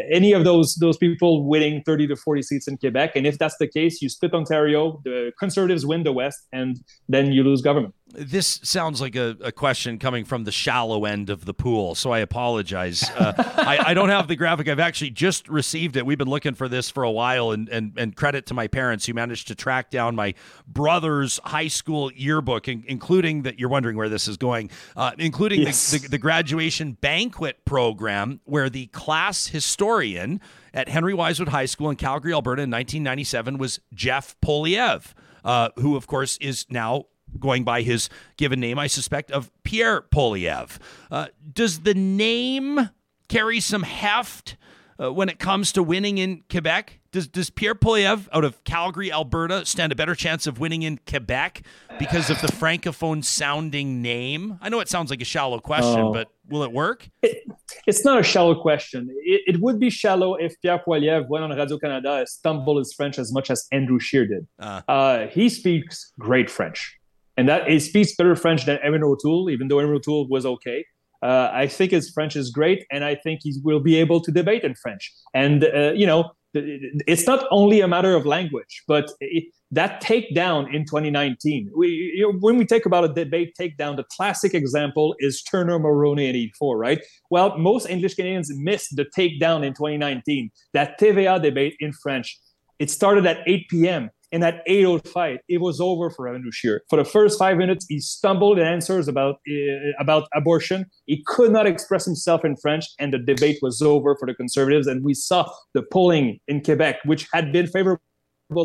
[0.09, 3.15] any of those those people winning 30 to 40 seats in Quebec.
[3.15, 6.77] And if that's the case, you split Ontario, the Conservatives win the West, and
[7.09, 7.93] then you lose government.
[8.11, 12.11] This sounds like a, a question coming from the shallow end of the pool, so
[12.11, 13.07] I apologize.
[13.09, 14.67] Uh, I, I, don't have the graphic.
[14.67, 16.05] I've actually just received it.
[16.05, 19.05] We've been looking for this for a while, and, and, and credit to my parents
[19.05, 20.33] who managed to track down my
[20.67, 25.61] brother's high school yearbook, in, including that you're wondering where this is going, uh, including
[25.61, 25.91] yes.
[25.91, 30.41] the, the, the graduation banquet program, where the class historian
[30.73, 35.13] at Henry Wisewood High School in Calgary, Alberta in 1997 was Jeff Poilievre.
[35.41, 37.05] Uh, who, of course, is now
[37.37, 40.77] going by his given name, I suspect, of Pierre Poilievre.
[41.11, 42.89] Uh, does the name
[43.27, 44.57] carry some heft
[45.01, 46.99] uh, when it comes to winning in Quebec?
[47.11, 50.99] Does, does Pierre Poilievre out of Calgary, Alberta, stand a better chance of winning in
[51.07, 51.63] Quebec
[51.97, 54.59] because of the francophone sounding name?
[54.61, 56.13] I know it sounds like a shallow question, oh.
[56.13, 57.09] but will it work?
[57.23, 57.43] It,
[57.87, 59.09] it's not a shallow question.
[59.23, 63.17] It, it, would be shallow if Pierre Poilievre went on Radio Canada, stumbled his French
[63.17, 64.47] as much as Andrew Scheer did.
[64.59, 64.81] Uh.
[64.87, 66.98] Uh, he speaks great French
[67.39, 70.85] and that he speaks better French than Erin O'Toole, even though Erin O'Toole was okay.
[71.21, 74.29] Uh, I think his French is great, and I think he will be able to
[74.29, 75.13] debate in French.
[75.33, 80.73] And uh, you know, it's not only a matter of language, but it, that takedown
[80.73, 81.71] in 2019.
[81.77, 81.87] We,
[82.17, 86.27] you know, when we talk about a debate takedown, the classic example is Turner Mulroney
[86.27, 86.99] in 84, right?
[87.29, 90.49] Well, most English Canadians missed the takedown in 2019.
[90.73, 92.37] That TVA debate in French.
[92.79, 94.09] It started at 8 p.m.
[94.31, 96.83] And at 8:05, it was over for Evan Scheer.
[96.89, 100.85] For the first five minutes, he stumbled in answers about uh, about abortion.
[101.05, 104.85] He could not express himself in French, and the debate was over for the Conservatives.
[104.87, 108.01] And we saw the polling in Quebec, which had been favorable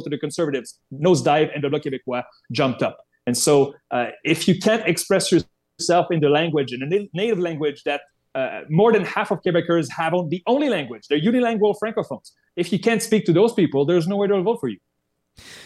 [0.02, 2.98] to the Conservatives, nosedive, and the Bloc Québécois jumped up.
[3.26, 7.82] And so, uh, if you can't express yourself in the language, in a native language
[7.84, 8.02] that
[8.34, 12.32] uh, more than half of Quebecers have on the only language, they're unilingual francophones.
[12.56, 14.78] If you can't speak to those people, there's no way to vote for you.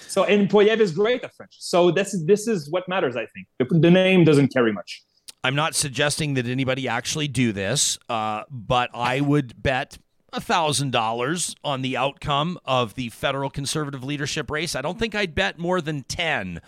[0.07, 1.57] So and Poilievre is great at French.
[1.59, 3.47] So this is this is what matters, I think.
[3.59, 5.03] The, the name doesn't carry much.
[5.45, 9.99] I'm not suggesting that anybody actually do this, uh, but I would bet
[10.33, 14.75] thousand dollars on the outcome of the federal conservative leadership race.
[14.75, 16.61] I don't think I'd bet more than ten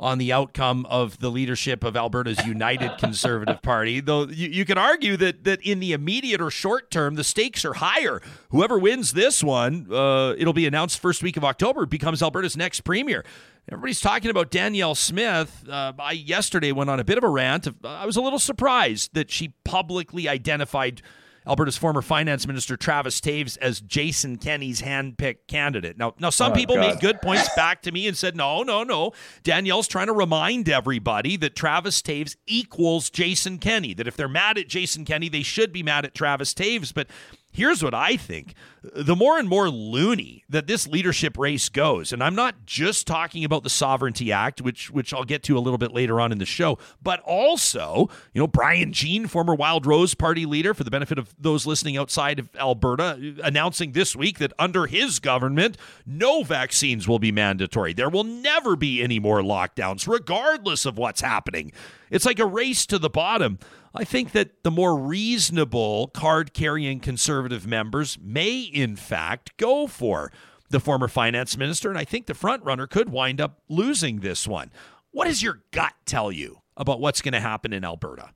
[0.00, 4.00] on the outcome of the leadership of Alberta's United Conservative Party.
[4.00, 7.64] Though you, you can argue that that in the immediate or short term, the stakes
[7.64, 8.20] are higher.
[8.50, 12.82] Whoever wins this one, uh, it'll be announced first week of October, becomes Alberta's next
[12.82, 13.24] premier.
[13.70, 15.68] Everybody's talking about Danielle Smith.
[15.68, 17.68] Uh, I yesterday went on a bit of a rant.
[17.84, 21.02] I was a little surprised that she publicly identified
[21.48, 25.96] Alberta's former finance minister Travis Toews as Jason Kenney's handpicked candidate.
[25.96, 26.80] Now, now some oh, people God.
[26.82, 29.12] made good points back to me and said, no, no, no.
[29.42, 33.94] Danielle's trying to remind everybody that Travis Toews equals Jason Kenney.
[33.94, 36.92] That if they're mad at Jason Kenney, they should be mad at Travis Toews.
[36.92, 37.08] But
[37.50, 38.54] Here's what I think.
[38.94, 43.44] The more and more loony that this leadership race goes, and I'm not just talking
[43.44, 46.38] about the Sovereignty Act, which which I'll get to a little bit later on in
[46.38, 50.90] the show, but also, you know, Brian Jean, former Wild Rose Party leader, for the
[50.90, 55.76] benefit of those listening outside of Alberta, announcing this week that under his government,
[56.06, 57.92] no vaccines will be mandatory.
[57.92, 61.72] There will never be any more lockdowns, regardless of what's happening.
[62.10, 63.58] It's like a race to the bottom.
[63.94, 70.30] I think that the more reasonable card carrying conservative members may, in fact, go for
[70.70, 71.88] the former finance minister.
[71.88, 74.70] And I think the front runner could wind up losing this one.
[75.10, 78.30] What does your gut tell you about what's going to happen in Alberta?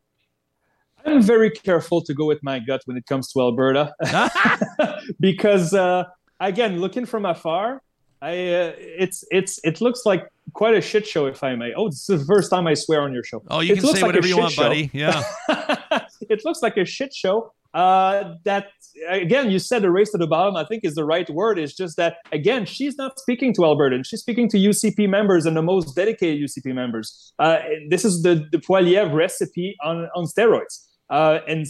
[1.05, 3.93] I'm very careful to go with my gut when it comes to Alberta
[5.20, 6.05] because, uh,
[6.40, 7.82] again, looking from afar,
[8.20, 11.74] I uh, it's it's it looks like quite a shit show, if I may.
[11.74, 13.43] Oh, this is the first time I swear on your show.
[13.49, 14.62] Oh, you it can say like whatever you want, show.
[14.62, 14.90] buddy.
[14.93, 15.24] Yeah.
[16.28, 17.53] it looks like a shit show.
[17.75, 18.66] Uh, that
[19.09, 20.57] again, you said the race to the bottom.
[20.57, 21.59] I think is the right word.
[21.59, 24.07] It's just that again, she's not speaking to Albertans.
[24.07, 27.33] She's speaking to UCP members and the most dedicated UCP members.
[27.39, 27.59] Uh,
[27.89, 30.87] this is the the Poilievre recipe on on steroids.
[31.11, 31.66] Uh, and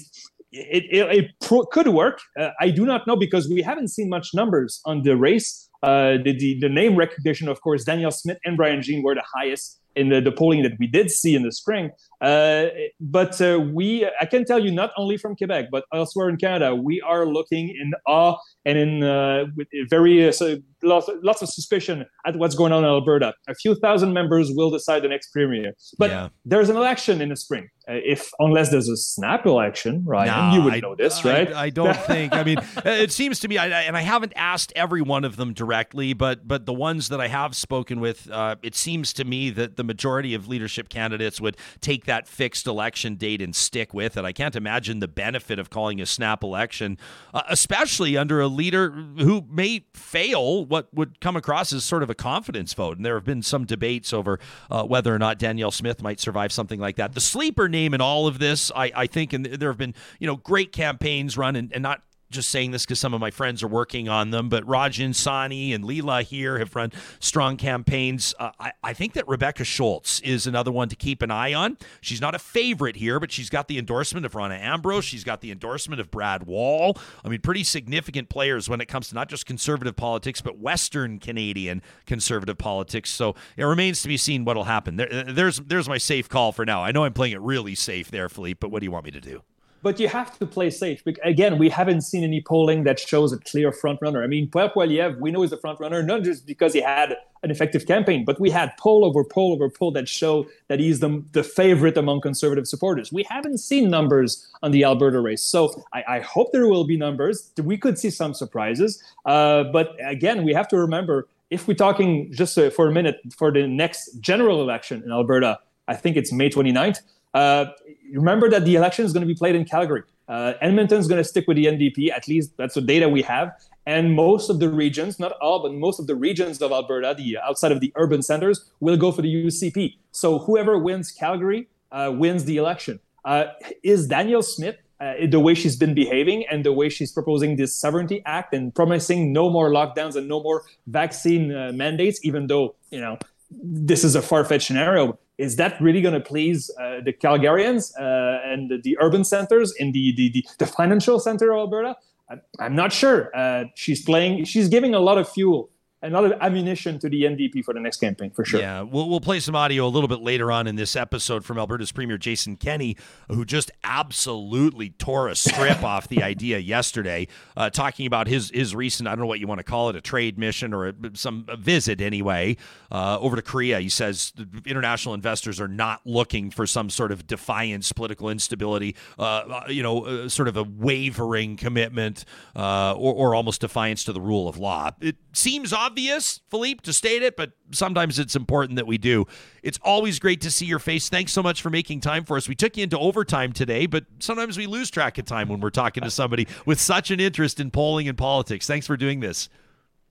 [0.52, 2.20] it, it, it pro- could work.
[2.38, 5.68] Uh, I do not know because we haven't seen much numbers on the race.
[5.82, 9.24] Uh, the, the, the, name recognition, of course, Danielle Smith and Brian Jean were the
[9.34, 11.90] highest in the, the polling that we did see in the spring.
[12.20, 12.66] Uh,
[13.00, 16.74] but uh, we, I can tell you, not only from Quebec, but elsewhere in Canada,
[16.74, 21.48] we are looking in awe and in uh, with very uh, so lots, lots of
[21.48, 23.34] suspicion at what's going on in Alberta.
[23.48, 26.28] A few thousand members will decide the next premier, but yeah.
[26.44, 27.68] there's an election in the spring.
[27.88, 30.54] Uh, if unless there's a snap election, right?
[30.54, 31.52] You would I, know this, right?
[31.52, 32.32] I, I don't think.
[32.32, 35.52] I mean, it seems to me, I, and I haven't asked every one of them
[35.52, 39.24] directly directly, but but the ones that I have spoken with, uh, it seems to
[39.24, 43.92] me that the majority of leadership candidates would take that fixed election date and stick
[43.94, 44.24] with it.
[44.24, 46.98] I can't imagine the benefit of calling a snap election,
[47.32, 52.10] uh, especially under a leader who may fail what would come across as sort of
[52.10, 52.96] a confidence vote.
[52.96, 54.38] And there have been some debates over
[54.70, 57.14] uh, whether or not Danielle Smith might survive something like that.
[57.14, 60.26] The sleeper name in all of this, I, I think, and there have been you
[60.26, 62.02] know great campaigns run and, and not
[62.32, 65.74] just saying this because some of my friends are working on them, but Rajan Sawhney
[65.74, 68.34] and Leela Aheer have run strong campaigns.
[68.38, 71.78] Uh, I, I, think that Rebecca Schulz is another one to keep an eye on.
[72.00, 75.04] She's not a favorite here, but she's got the endorsement of Rona Ambrose.
[75.04, 76.98] She's got the endorsement of Brad Wall.
[77.24, 81.18] I mean, pretty significant players when it comes to not just conservative politics, but Western
[81.18, 83.10] Canadian conservative politics.
[83.10, 84.96] So it remains to be seen what'll happen.
[84.96, 86.82] There, there's, there's my safe call for now.
[86.82, 89.10] I know I'm playing it really safe there, Philippe, but what do you want me
[89.12, 89.42] to do?
[89.82, 91.02] But you have to play safe.
[91.22, 94.22] Again, we haven't seen any polling that shows a clear front runner.
[94.22, 97.50] I mean, Poilievre, we know is a front runner, not just because he had an
[97.50, 101.22] effective campaign, but we had poll over poll over poll that show that he's the,
[101.32, 103.12] the favorite among conservative supporters.
[103.12, 105.42] We haven't seen numbers on the Alberta race.
[105.42, 107.50] So I, I hope there will be numbers.
[107.60, 109.02] We could see some surprises.
[109.26, 113.20] Uh, but again, we have to remember if we're talking just uh, for a minute
[113.36, 117.00] for the next general election in Alberta, I think it's May 29th.
[117.34, 117.66] Uh,
[118.12, 120.02] remember that the election is going to be played in Calgary.
[120.28, 123.22] Uh, Edmonton is going to stick with the NDP, at least that's the data we
[123.22, 123.52] have.
[123.84, 127.38] And most of the regions, not all, but most of the regions of Alberta, the
[127.38, 129.96] outside of the urban centers, will go for the UCP.
[130.12, 133.00] So whoever wins Calgary uh, wins the election.
[133.24, 133.46] Uh,
[133.82, 137.74] is Danielle Smith, uh, the way she's been behaving and the way she's proposing this
[137.74, 142.74] Sovereignty Act and promising no more lockdowns and no more vaccine uh, mandates, even though,
[142.90, 143.18] you know,
[143.50, 148.52] this is a far-fetched scenario is that really going to please uh, the Calgarians uh,
[148.52, 151.96] and the, the, urban centers in the, the, the, financial center of Alberta?
[152.30, 153.36] I, am not sure.
[153.36, 155.70] Uh, she's playing, she's giving a lot of fuel
[156.02, 158.60] a lot of ammunition to the NDP for the next campaign for sure.
[158.60, 161.58] Yeah, we'll, we'll play some audio a little bit later on in this episode from
[161.58, 162.96] Alberta's Premier Jason Kenney,
[163.28, 168.74] who just absolutely tore a strip off the idea yesterday, uh, talking about his his
[168.74, 170.94] recent I don't know what you want to call it a trade mission or a,
[171.14, 172.56] some a visit anyway
[172.90, 173.78] uh, over to Korea.
[173.78, 174.32] He says
[174.66, 179.84] international investors are not looking for some sort of defiance, political instability, uh, uh you
[179.84, 182.24] know, uh, sort of a wavering commitment
[182.56, 184.90] uh, or, or almost defiance to the rule of law.
[185.00, 189.26] It seems obvious obvious, Philippe, to state it, but sometimes it's important that we do.
[189.62, 191.10] It's always great to see your face.
[191.10, 192.48] Thanks so much for making time for us.
[192.48, 195.68] We took you into overtime today, but sometimes we lose track of time when we're
[195.68, 198.66] talking to somebody with such an interest in polling and politics.
[198.66, 199.50] Thanks for doing this.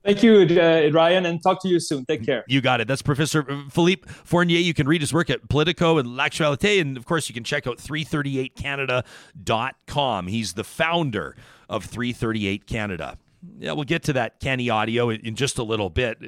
[0.04, 2.04] Thank you, uh, Ryan, and talk to you soon.
[2.04, 2.44] Take care.
[2.46, 2.86] You got it.
[2.86, 4.60] That's Professor Philippe Fournier.
[4.60, 7.66] You can read his work at Politico and L'Actualité, and of course, you can check
[7.66, 10.28] out 338canada.com.
[10.28, 11.34] He's the founder
[11.68, 13.18] of 338 Canada
[13.58, 16.18] yeah, we'll get to that Kenney audio in, just a little bit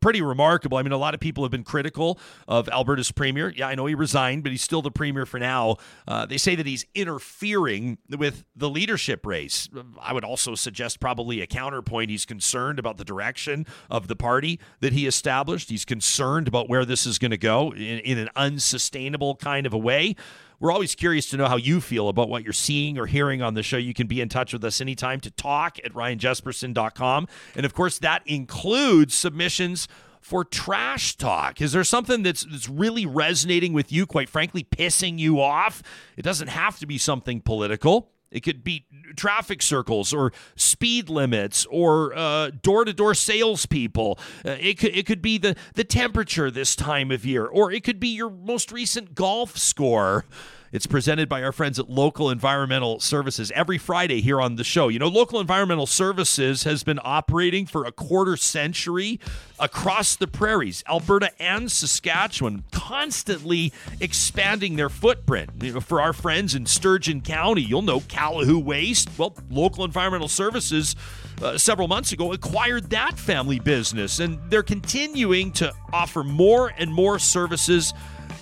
[0.00, 0.78] pretty remarkable.
[0.78, 3.52] I mean, a lot of people have been critical of Alberta's premier.
[3.54, 5.76] Yeah, I know he resigned, but he's still the premier for now.
[6.06, 9.68] Uh, they say that he's interfering with the leadership race.
[10.00, 12.10] I would also suggest probably a counterpoint.
[12.10, 15.70] He's concerned about the direction of the party that he established.
[15.70, 19.72] He's concerned about where this is going to go in, in an unsustainable kind of
[19.72, 20.14] a way.
[20.60, 23.54] We're always curious to know how you feel about what you're seeing or hearing on
[23.54, 23.76] the show.
[23.76, 27.28] You can be in touch with us anytime to talk at ryanjespersen.com.
[27.54, 29.86] And of course, that includes submissions
[30.20, 31.60] for trash talk?
[31.60, 35.82] Is there something that's that's really resonating with you, quite frankly, pissing you off?
[36.16, 38.10] It doesn't have to be something political.
[38.30, 42.14] It could be traffic circles or speed limits or
[42.62, 44.18] door to door salespeople.
[44.44, 47.84] Uh, it could it could be the the temperature this time of year, or it
[47.84, 50.24] could be your most recent golf score.
[50.70, 54.88] It's presented by our friends at Local Environmental Services every Friday here on the show.
[54.88, 59.18] You know, Local Environmental Services has been operating for a quarter century
[59.58, 65.50] across the prairies, Alberta and Saskatchewan, constantly expanding their footprint.
[65.62, 69.08] You know, for our friends in Sturgeon County, you'll know Calahoo Waste.
[69.18, 70.96] Well, Local Environmental Services
[71.40, 76.92] uh, several months ago acquired that family business, and they're continuing to offer more and
[76.92, 77.94] more services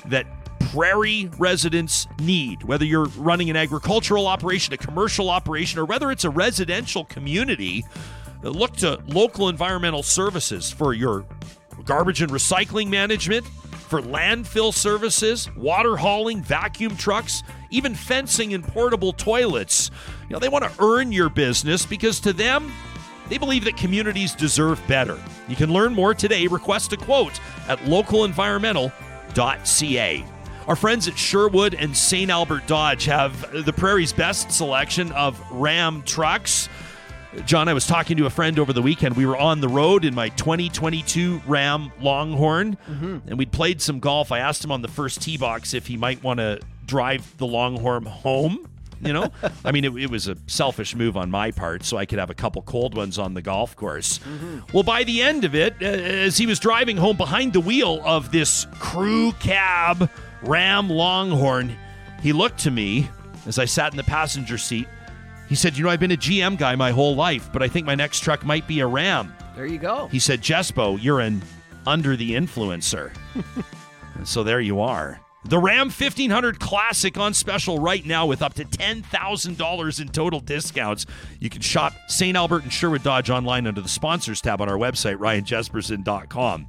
[0.06, 0.26] that
[0.70, 6.24] prairie residents need, whether you're running an agricultural operation, a commercial operation, or whether it's
[6.24, 7.84] a residential community.
[8.42, 11.24] Look to local environmental services for your
[11.84, 19.12] garbage and recycling management, for landfill services, water hauling, vacuum trucks, even fencing and portable
[19.12, 19.90] toilets.
[20.28, 22.72] You know, they want to earn your business because to them,
[23.28, 25.18] they believe that communities deserve better.
[25.48, 26.46] You can learn more today.
[26.46, 30.24] Request a quote at localenvironmental.ca.
[30.68, 32.28] Our friends at Sherwood and St.
[32.28, 36.68] Albert Dodge have the Prairie's best selection of Ram trucks.
[37.44, 39.16] John, I was talking to a friend over the weekend.
[39.16, 43.18] We were on the road in my 2022 Ram Longhorn, mm-hmm.
[43.28, 44.32] and we'd played some golf.
[44.32, 47.46] I asked him on the first tee box if he might want to drive the
[47.46, 48.68] Longhorn home.
[49.00, 49.30] You know,
[49.64, 52.30] I mean, it, it, was a selfish move on my part, so I could have
[52.30, 54.18] a couple cold ones on the golf course.
[54.18, 54.60] Mm-hmm.
[54.72, 58.32] Well, by the end of it, as he was driving home behind the wheel of
[58.32, 60.10] this crew cab
[60.46, 61.76] Ram Longhorn,
[62.22, 63.08] he looked to me
[63.46, 64.88] as I sat in the passenger seat
[65.48, 67.86] he said, You know, I've been a GM guy my whole life, but I think
[67.86, 69.34] my next truck might be a Ram.
[69.54, 70.08] There you go.
[70.08, 71.42] He said, Jespo, you're an
[71.86, 73.12] under the influencer.
[74.24, 75.20] so there you are.
[75.48, 81.06] The Ram 1500 Classic on special right now with up to $10,000 in total discounts.
[81.38, 82.36] You can shop St.
[82.36, 86.66] Albert and Sherwood Dodge online under the sponsors tab on our website, ryanjespersen.com.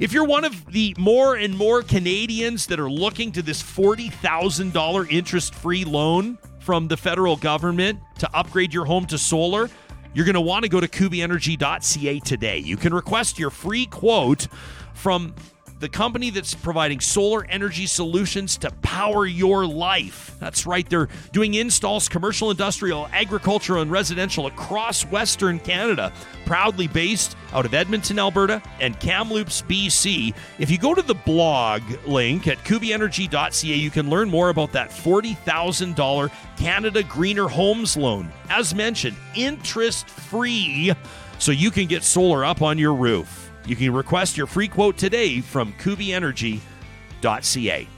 [0.00, 5.12] If you're one of the more and more Canadians that are looking to this $40,000
[5.12, 9.70] interest free loan from the federal government to upgrade your home to solar,
[10.14, 12.58] you're going to want to go to kubyenergy.ca today.
[12.58, 14.48] You can request your free quote
[14.94, 15.32] from
[15.78, 20.34] the company that's providing solar energy solutions to power your life.
[20.40, 26.12] That's right, they're doing installs, commercial, industrial, agricultural, and residential across Western Canada.
[26.46, 30.34] Proudly based out of Edmonton, Alberta, and Kamloops, BC.
[30.58, 34.90] If you go to the blog link at kubyenergy.ca, you can learn more about that
[34.90, 38.32] $40,000 Canada Greener Homes loan.
[38.48, 40.92] As mentioned, interest free,
[41.38, 43.45] so you can get solar up on your roof.
[43.66, 47.88] You can request your free quote today from kubyenergy.ca.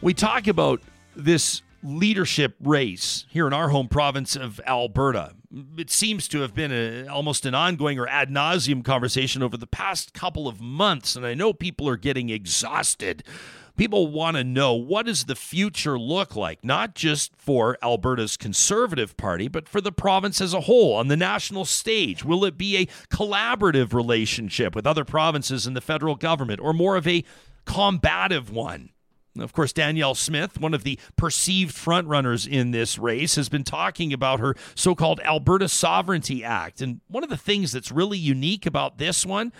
[0.00, 0.80] We talk about
[1.14, 5.34] this leadership race here in our home province of Alberta.
[5.76, 9.66] It seems to have been a, almost an ongoing or ad nauseum conversation over the
[9.66, 13.22] past couple of months, and I know people are getting exhausted
[13.76, 19.16] people want to know what does the future look like, not just for Alberta's Conservative
[19.16, 22.24] Party, but for the province as a whole on the national stage.
[22.24, 26.96] Will it be a collaborative relationship with other provinces and the federal government, or more
[26.96, 27.24] of a
[27.64, 28.90] combative one?
[29.38, 34.12] Of course, Danielle Smith, one of the perceived frontrunners in this race, has been talking
[34.12, 36.82] about her so called Alberta Sovereignty Act.
[36.82, 39.52] And one of the things that's really unique about this one,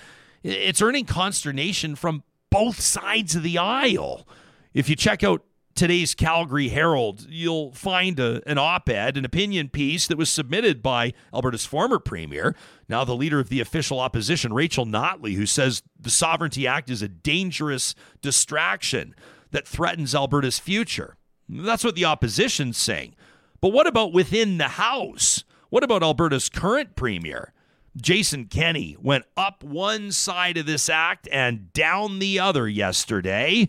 [0.42, 4.28] it's earning consternation from both sides of the aisle.
[4.74, 5.42] If you check out
[5.74, 10.82] today's Calgary Herald, you'll find a, an op ed, an opinion piece that was submitted
[10.82, 12.54] by Alberta's former premier,
[12.88, 17.00] now the leader of the official opposition, Rachel Notley, who says the Sovereignty Act is
[17.00, 19.14] a dangerous distraction
[19.50, 21.16] that threatens Alberta's future.
[21.48, 23.14] That's what the opposition's saying.
[23.62, 25.44] But what about within the House?
[25.70, 27.54] What about Alberta's current premier?
[27.96, 33.68] Jason Kenney went up one side of this act and down the other yesterday.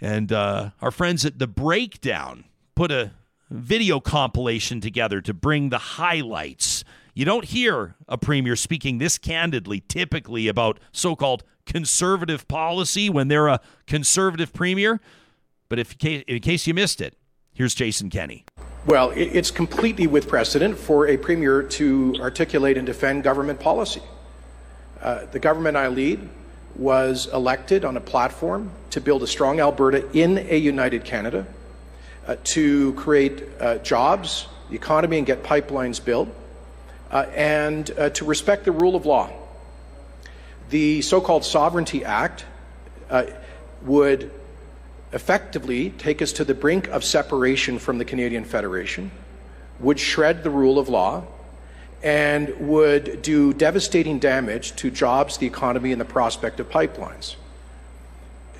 [0.00, 2.44] And uh, our friends at The Breakdown
[2.74, 3.12] put a
[3.50, 6.84] video compilation together to bring the highlights.
[7.14, 13.28] You don't hear a premier speaking this candidly typically about so called conservative policy when
[13.28, 15.00] they're a conservative premier.
[15.68, 17.16] But if in case you missed it,
[17.52, 18.44] here's Jason Kenney.
[18.84, 24.02] Well, it's completely with precedent for a premier to articulate and defend government policy.
[25.00, 26.28] Uh, the government I lead
[26.74, 31.46] was elected on a platform to build a strong Alberta in a united Canada,
[32.26, 36.28] uh, to create uh, jobs, the economy, and get pipelines built,
[37.12, 39.30] uh, and uh, to respect the rule of law.
[40.70, 42.46] The so called Sovereignty Act
[43.08, 43.26] uh,
[43.82, 44.32] would
[45.12, 49.10] effectively take us to the brink of separation from the Canadian Federation,
[49.80, 51.24] would shred the rule of law,
[52.02, 57.36] and would do devastating damage to jobs, the economy, and the prospect of pipelines.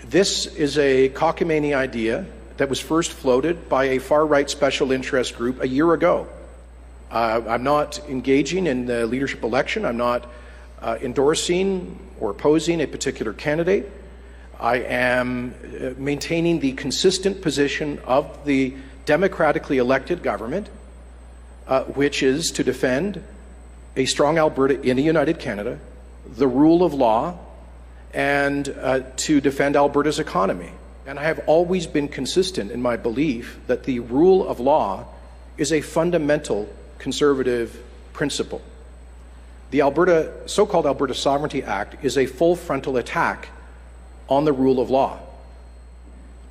[0.05, 2.27] This is a cockamamie idea
[2.59, 6.29] that was first floated by a far right special interest group a year ago.
[7.11, 9.85] Uh, I'm not engaging in the leadership election.
[9.85, 10.29] I'm not
[10.81, 13.91] uh, endorsing or opposing a particular candidate.
[14.63, 18.75] I am uh, maintaining the consistent position of the
[19.07, 20.69] democratically elected government,
[21.67, 23.25] uh, which is to defend
[23.97, 25.81] a strong Alberta in a united Canada,
[26.25, 27.37] the rule of law,
[28.15, 30.71] and uh, to defend Alberta's economy.
[31.07, 35.07] And I have always been consistent in my belief that the rule of law
[35.59, 37.83] is a fundamental conservative
[38.13, 38.63] principle.
[39.73, 43.49] The Alberta, so-called Alberta Sovereignty Act is a full frontal attack
[44.29, 45.19] on the rule of law.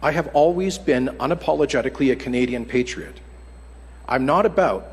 [0.01, 3.19] I have always been unapologetically a Canadian patriot.
[4.07, 4.87] I'm not about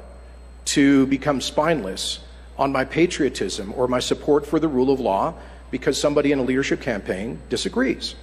[0.67, 2.21] to become spineless
[2.59, 5.35] on my patriotism or my support for the rule of law
[5.71, 8.15] because somebody in a leadership campaign disagrees.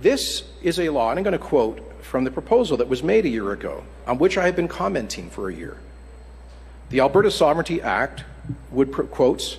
[0.00, 3.24] This is a law, and I'm going to quote from the proposal that was made
[3.24, 5.76] a year ago, on which I have been commenting for a year.
[6.90, 8.24] The Alberta Sovereignty Act
[8.70, 9.58] would, quotes,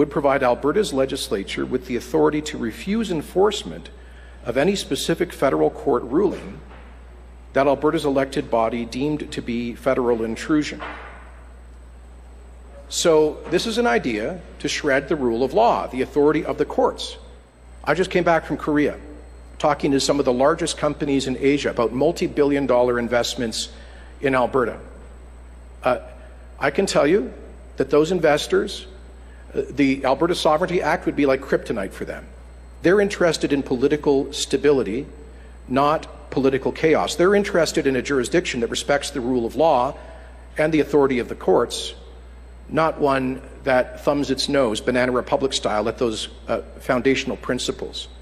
[0.00, 3.90] would provide Alberta's legislature with the authority to refuse enforcement
[4.46, 6.58] of any specific federal court ruling
[7.52, 10.80] that Alberta's elected body deemed to be federal intrusion.
[12.88, 16.64] So, this is an idea to shred the rule of law, the authority of the
[16.64, 17.18] courts.
[17.84, 18.98] I just came back from Korea,
[19.58, 23.68] talking to some of the largest companies in Asia about multi billion dollar investments
[24.22, 24.80] in Alberta.
[25.84, 25.98] Uh,
[26.58, 27.34] I can tell you
[27.76, 28.86] that those investors,
[29.54, 32.26] the Alberta Sovereignty Act would be like kryptonite for them.
[32.82, 35.06] They're interested in political stability,
[35.68, 37.16] not political chaos.
[37.16, 39.96] They're interested in a jurisdiction that respects the rule of law
[40.56, 41.94] and the authority of the courts,
[42.68, 48.08] not one that thumbs its nose, Banana Republic style, at those uh, foundational principles.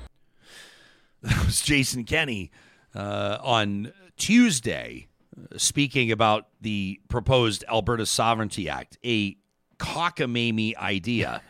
[1.21, 2.53] That was Jason Kenney
[2.95, 9.37] uh, on Tuesday uh, speaking about the proposed Alberta Sovereignty Act, a
[9.79, 11.43] cockamamie idea,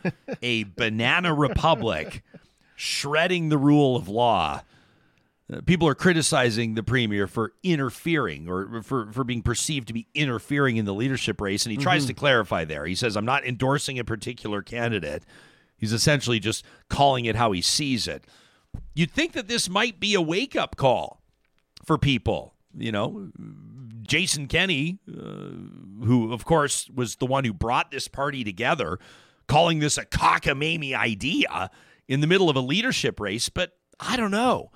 [0.42, 2.22] a banana republic
[2.76, 4.62] shredding the rule of law.
[5.52, 10.06] Uh, people are criticizing the premier for interfering or for, for being perceived to be
[10.14, 11.64] interfering in the leadership race.
[11.64, 12.08] And he tries mm-hmm.
[12.08, 12.84] to clarify there.
[12.84, 15.24] He says, I'm not endorsing a particular candidate.
[15.76, 18.24] He's essentially just calling it how he sees it.
[18.94, 21.22] You'd think that this might be a wake up call
[21.84, 22.54] for people.
[22.76, 23.30] You know,
[24.08, 25.22] Jason Kenney, uh,
[26.04, 28.98] who, of course, was the one who brought this party together,
[29.46, 31.70] calling this a cockamamie idea
[32.08, 34.72] in the middle of a leadership race, but I don't know.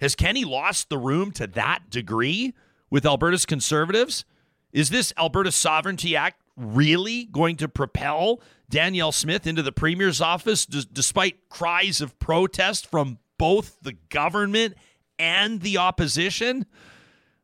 [0.00, 2.52] Has Kenney lost the room to that degree
[2.90, 4.24] with Alberta's conservatives?
[4.72, 10.66] Is this Alberta Sovereignty Act really going to propel Danielle Smith into the premier's office
[10.66, 14.74] d- despite cries of protest from both the government
[15.18, 16.66] and the opposition?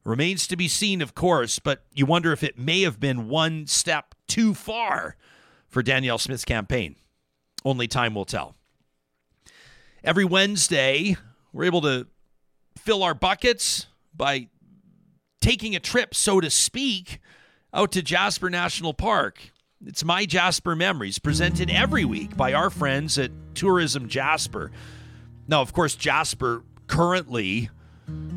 [0.05, 3.66] Remains to be seen, of course, but you wonder if it may have been one
[3.66, 5.16] step too far
[5.68, 6.96] for Danielle Smith's campaign.
[7.64, 8.55] Only time will tell.
[10.03, 11.16] Every Wednesday,
[11.53, 12.07] we're able to
[12.78, 14.48] fill our buckets by
[15.42, 17.20] taking a trip, so to speak,
[17.74, 19.51] out to Jasper National Park.
[19.84, 24.70] It's My Jasper Memories, presented every week by our friends at Tourism Jasper.
[25.46, 27.70] Now, of course, Jasper currently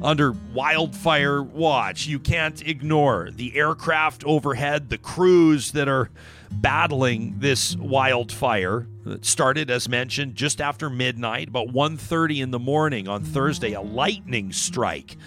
[0.02, 2.08] under wildfire watch.
[2.08, 6.10] You can't ignore the aircraft overhead, the crews that are
[6.52, 8.88] battling this wildfire.
[9.06, 13.82] It started, as mentioned, just after midnight, about 1.30 in the morning on Thursday, a
[13.82, 15.18] lightning strike.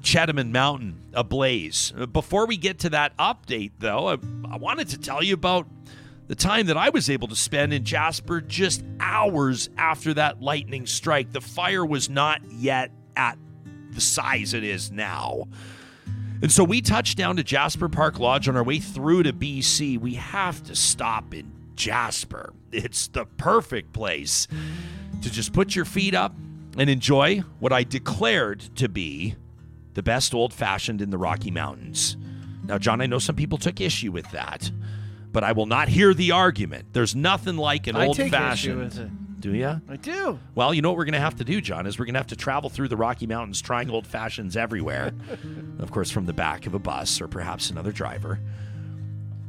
[0.00, 1.92] Chetamon Mountain ablaze.
[2.12, 4.16] Before we get to that update, though, I,
[4.50, 5.68] I wanted to tell you about
[6.26, 10.86] the time that I was able to spend in Jasper just hours after that lightning
[10.86, 11.32] strike.
[11.32, 13.38] The fire was not yet at
[13.96, 15.48] the size it is now.
[16.42, 19.98] And so we touched down to Jasper Park Lodge on our way through to BC.
[19.98, 22.52] We have to stop in Jasper.
[22.70, 24.46] It's the perfect place
[25.22, 26.34] to just put your feet up
[26.76, 29.34] and enjoy what I declared to be
[29.94, 32.18] the best old fashioned in the Rocky Mountains.
[32.64, 34.70] Now, John, I know some people took issue with that,
[35.32, 36.92] but I will not hear the argument.
[36.92, 39.25] There's nothing like an old fashioned.
[39.46, 39.80] Do you?
[39.88, 40.40] I do.
[40.56, 42.18] Well, you know what we're going to have to do, John, is we're going to
[42.18, 45.14] have to travel through the Rocky Mountains trying old fashions everywhere.
[45.78, 48.40] of course, from the back of a bus or perhaps another driver.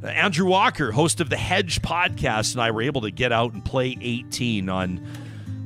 [0.00, 3.54] Uh, Andrew Walker, host of the Hedge podcast, and I were able to get out
[3.54, 4.98] and play 18 on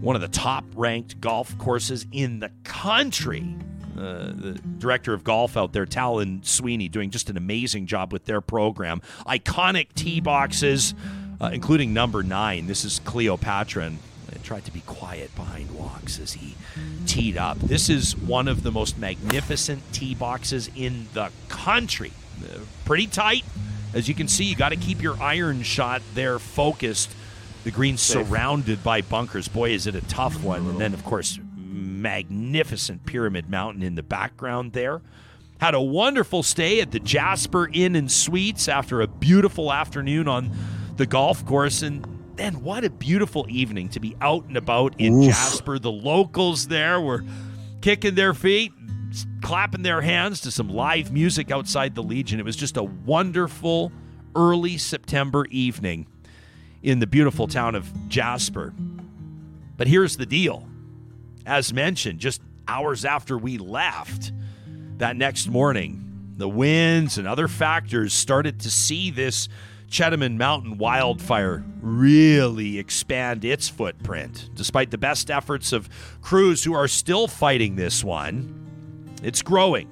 [0.01, 3.55] one of the top ranked golf courses in the country.
[3.99, 8.25] Uh, the director of golf out there, Talon Sweeney, doing just an amazing job with
[8.25, 9.03] their program.
[9.27, 10.95] Iconic tee boxes,
[11.39, 12.67] uh, including number nine.
[12.67, 13.85] This is Cleopatra.
[13.85, 13.99] And
[14.39, 16.55] tried to be quiet behind walks as he
[17.07, 17.59] teed up.
[17.59, 22.13] This is one of the most magnificent tee boxes in the country.
[22.43, 23.45] Uh, pretty tight.
[23.95, 27.11] As you can see, you got to keep your iron shot there focused.
[27.65, 29.49] The green surrounded by bunkers.
[29.49, 30.67] Boy, is it a tough one.
[30.67, 35.01] And then, of course, magnificent Pyramid Mountain in the background there.
[35.61, 40.51] Had a wonderful stay at the Jasper Inn and Suites after a beautiful afternoon on
[40.97, 41.83] the golf course.
[41.83, 45.27] And then what a beautiful evening to be out and about in Oof.
[45.27, 45.79] Jasper.
[45.79, 47.25] The locals there were
[47.81, 48.73] kicking their feet,
[49.43, 52.41] clapping their hands to some live music outside the Legion.
[52.41, 53.93] It was just a wonderful
[54.35, 56.07] early September evening
[56.83, 58.73] in the beautiful town of Jasper.
[59.77, 60.69] But here's the deal.
[61.45, 64.33] As mentioned, just hours after we left
[64.99, 69.49] that next morning, the winds and other factors started to see this
[69.93, 74.49] Chetamon Mountain wildfire really expand its footprint.
[74.55, 75.91] Despite the best efforts of
[76.23, 79.91] crews who are still fighting this one, it's growing.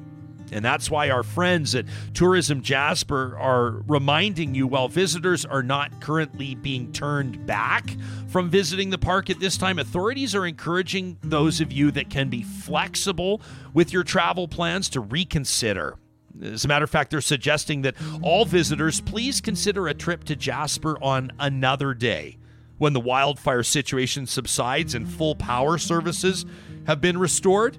[0.53, 1.85] And that's why our friends at
[2.15, 7.95] Tourism Jasper are reminding you while visitors are not currently being turned back
[8.27, 12.31] from visiting the park at this time, authorities are encouraging those of you that can
[12.31, 13.43] be flexible
[13.75, 15.99] with your travel plans to reconsider.
[16.43, 20.37] As a matter of fact, they're suggesting that all visitors please consider a trip to
[20.37, 22.39] Jasper on another day
[22.79, 26.47] when the wildfire situation subsides and full power services
[26.87, 27.79] have been restored.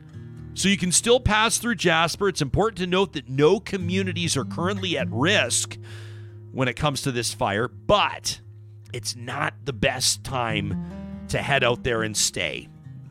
[0.53, 2.28] So you can still pass through Jasper.
[2.28, 5.78] It's important to note that no communities are currently at risk
[6.51, 8.41] when it comes to this fire, but
[8.93, 12.68] it's not the best time to head out there and stay.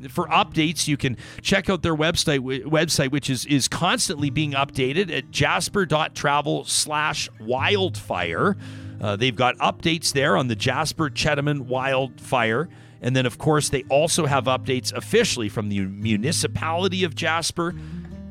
[0.09, 5.11] For updates, you can check out their website, website which is, is constantly being updated
[5.11, 8.57] at jasper.travel slash wildfire.
[9.01, 12.69] Uh, they've got updates there on the Jasper Chetamon wildfire.
[13.03, 17.75] And then, of course, they also have updates officially from the municipality of Jasper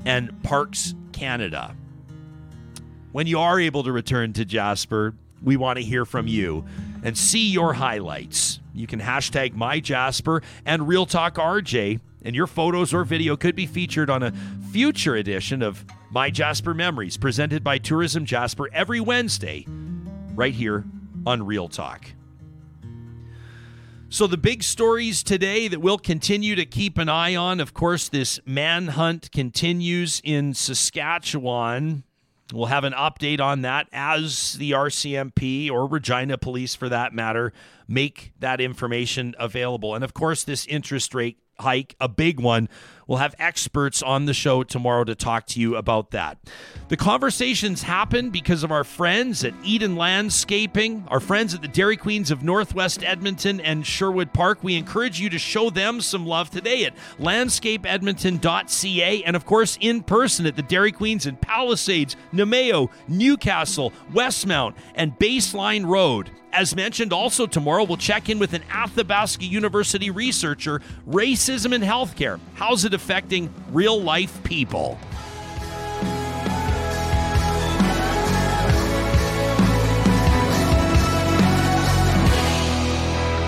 [0.05, 1.75] and Parks Canada.
[3.11, 6.65] When you are able to return to Jasper, we want to hear from you
[7.03, 8.59] and see your highlights.
[8.73, 13.65] You can hashtag MyJasper and Real Talk RJ, and your photos or video could be
[13.65, 14.33] featured on a
[14.71, 19.65] future edition of My Jasper Memories, presented by Tourism Jasper every Wednesday,
[20.35, 20.85] right here
[21.25, 22.11] on Real Talk.
[24.11, 28.09] So, the big stories today that we'll continue to keep an eye on of course,
[28.09, 32.03] this manhunt continues in Saskatchewan.
[32.51, 37.53] We'll have an update on that as the RCMP or Regina Police, for that matter,
[37.87, 39.93] make that information available.
[39.93, 42.67] And of course, this interest rate hike, a big one.
[43.09, 46.37] We'll have experts on the show tomorrow to talk to you about that.
[46.89, 51.97] The conversations happen because of our friends at Eden Landscaping, our friends at the Dairy
[51.97, 54.63] Queens of Northwest Edmonton and Sherwood Park.
[54.63, 60.03] We encourage you to show them some love today at landscapeedmonton.ca and, of course, in
[60.03, 66.29] person at the Dairy Queens in Palisades, Namao, Newcastle, Westmount, and Baseline Road.
[66.51, 72.39] As mentioned, also tomorrow, we'll check in with an Athabasca University researcher racism in healthcare.
[72.55, 74.99] How's it affecting real life people?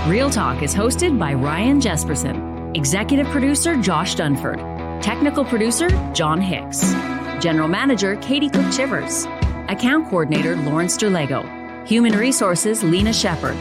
[0.07, 4.57] Real Talk is hosted by Ryan Jespersen, executive producer Josh Dunford,
[5.01, 6.93] technical producer John Hicks,
[7.41, 9.25] general manager Katie Cook Chivers,
[9.67, 11.43] account coordinator Lawrence Derlego,
[11.85, 13.57] human resources Lena Shepard,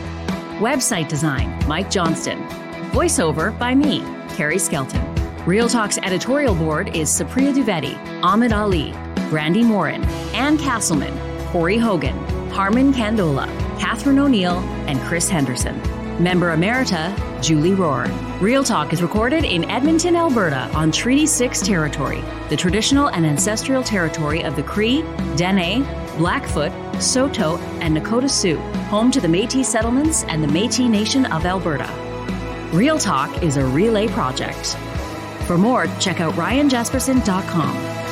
[0.60, 2.38] website design Mike Johnston,
[2.90, 4.00] voiceover by me,
[4.36, 5.19] Carrie Skelton.
[5.50, 8.92] Real Talk's editorial board is Supriya Dwivedi, Ahmed Ali,
[9.32, 11.12] Brandi Morin, Ann Castleman,
[11.48, 12.16] Corey Hogan,
[12.50, 15.76] Harmon Candola, Catherine O'Neill, and Chris Henderson.
[16.22, 18.06] Member Emerita, Julie Rohr.
[18.40, 23.82] Real Talk is recorded in Edmonton, Alberta on Treaty 6 territory, the traditional and ancestral
[23.82, 25.02] territory of the Cree,
[25.34, 25.82] Dene,
[26.16, 26.70] Blackfoot,
[27.02, 31.90] Saulteaux, and Nakota Sioux, home to the Metis settlements and the Metis Nation of Alberta.
[32.72, 34.76] Real Talk is a relay project.
[35.50, 38.09] For more, check out ryanjespersen.com.